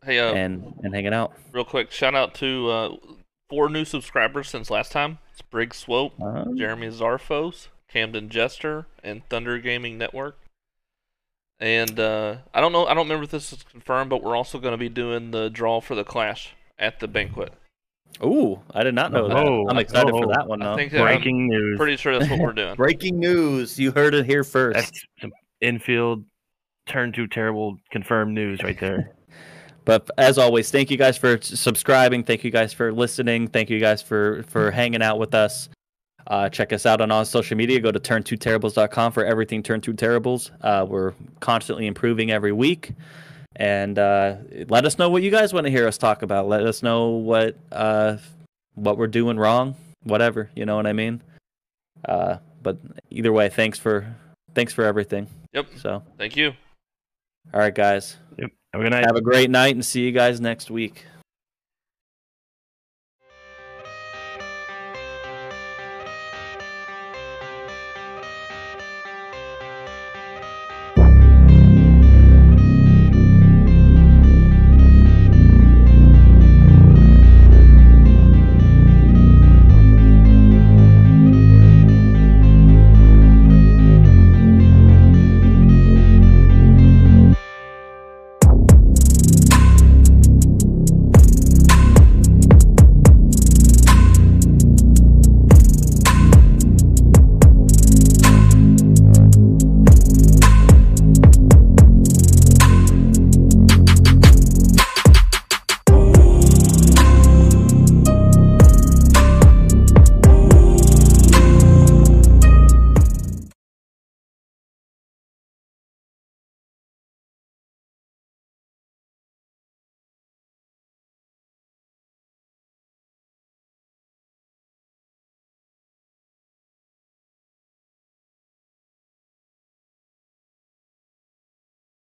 [0.05, 1.33] hey, uh, and, and hanging out.
[1.53, 2.97] real quick, shout out to uh,
[3.51, 5.19] four new subscribers since last time.
[5.31, 10.39] It's Briggs Swope, Um, Jeremy Zarfos, Camden Jester, and Thunder Gaming Network.
[11.61, 14.59] And uh, I don't know, I don't remember if this is confirmed, but we're also
[14.59, 17.53] going to be doing the draw for the Clash at the banquet.
[18.23, 19.37] Ooh, I did not know that.
[19.37, 20.33] Oh, I'm excited for oh.
[20.33, 20.77] that one I though.
[20.77, 21.79] think that breaking I'm news.
[21.79, 22.75] pretty sure that's what we're doing.
[22.77, 23.79] Breaking news!
[23.79, 24.75] You heard it here first.
[25.21, 26.25] That's infield
[26.87, 29.15] turn to terrible confirmed news right there.
[29.85, 32.23] But as always, thank you guys for subscribing.
[32.23, 33.49] Thank you guys for listening.
[33.49, 35.69] Thank you guys for for hanging out with us.
[36.27, 37.81] Uh, check us out on all social media.
[37.81, 40.51] Go to turn2terribles.com for everything Turn Two Terribles.
[40.61, 42.93] Uh, we're constantly improving every week.
[43.57, 44.37] And uh,
[44.69, 46.49] let us know what you guys want to hear us talk about.
[46.49, 48.17] Let us know what uh,
[48.75, 49.75] what we're doing wrong.
[50.05, 51.21] Whatever, you know what I mean.
[52.09, 52.79] Uh, but
[53.11, 54.07] either way, thanks for
[54.55, 55.27] thanks for everything.
[55.53, 55.67] Yep.
[55.77, 56.53] So, Thank you.
[57.53, 59.05] all right, guys, Have a good night.
[59.05, 61.05] have a great night and see you guys next week.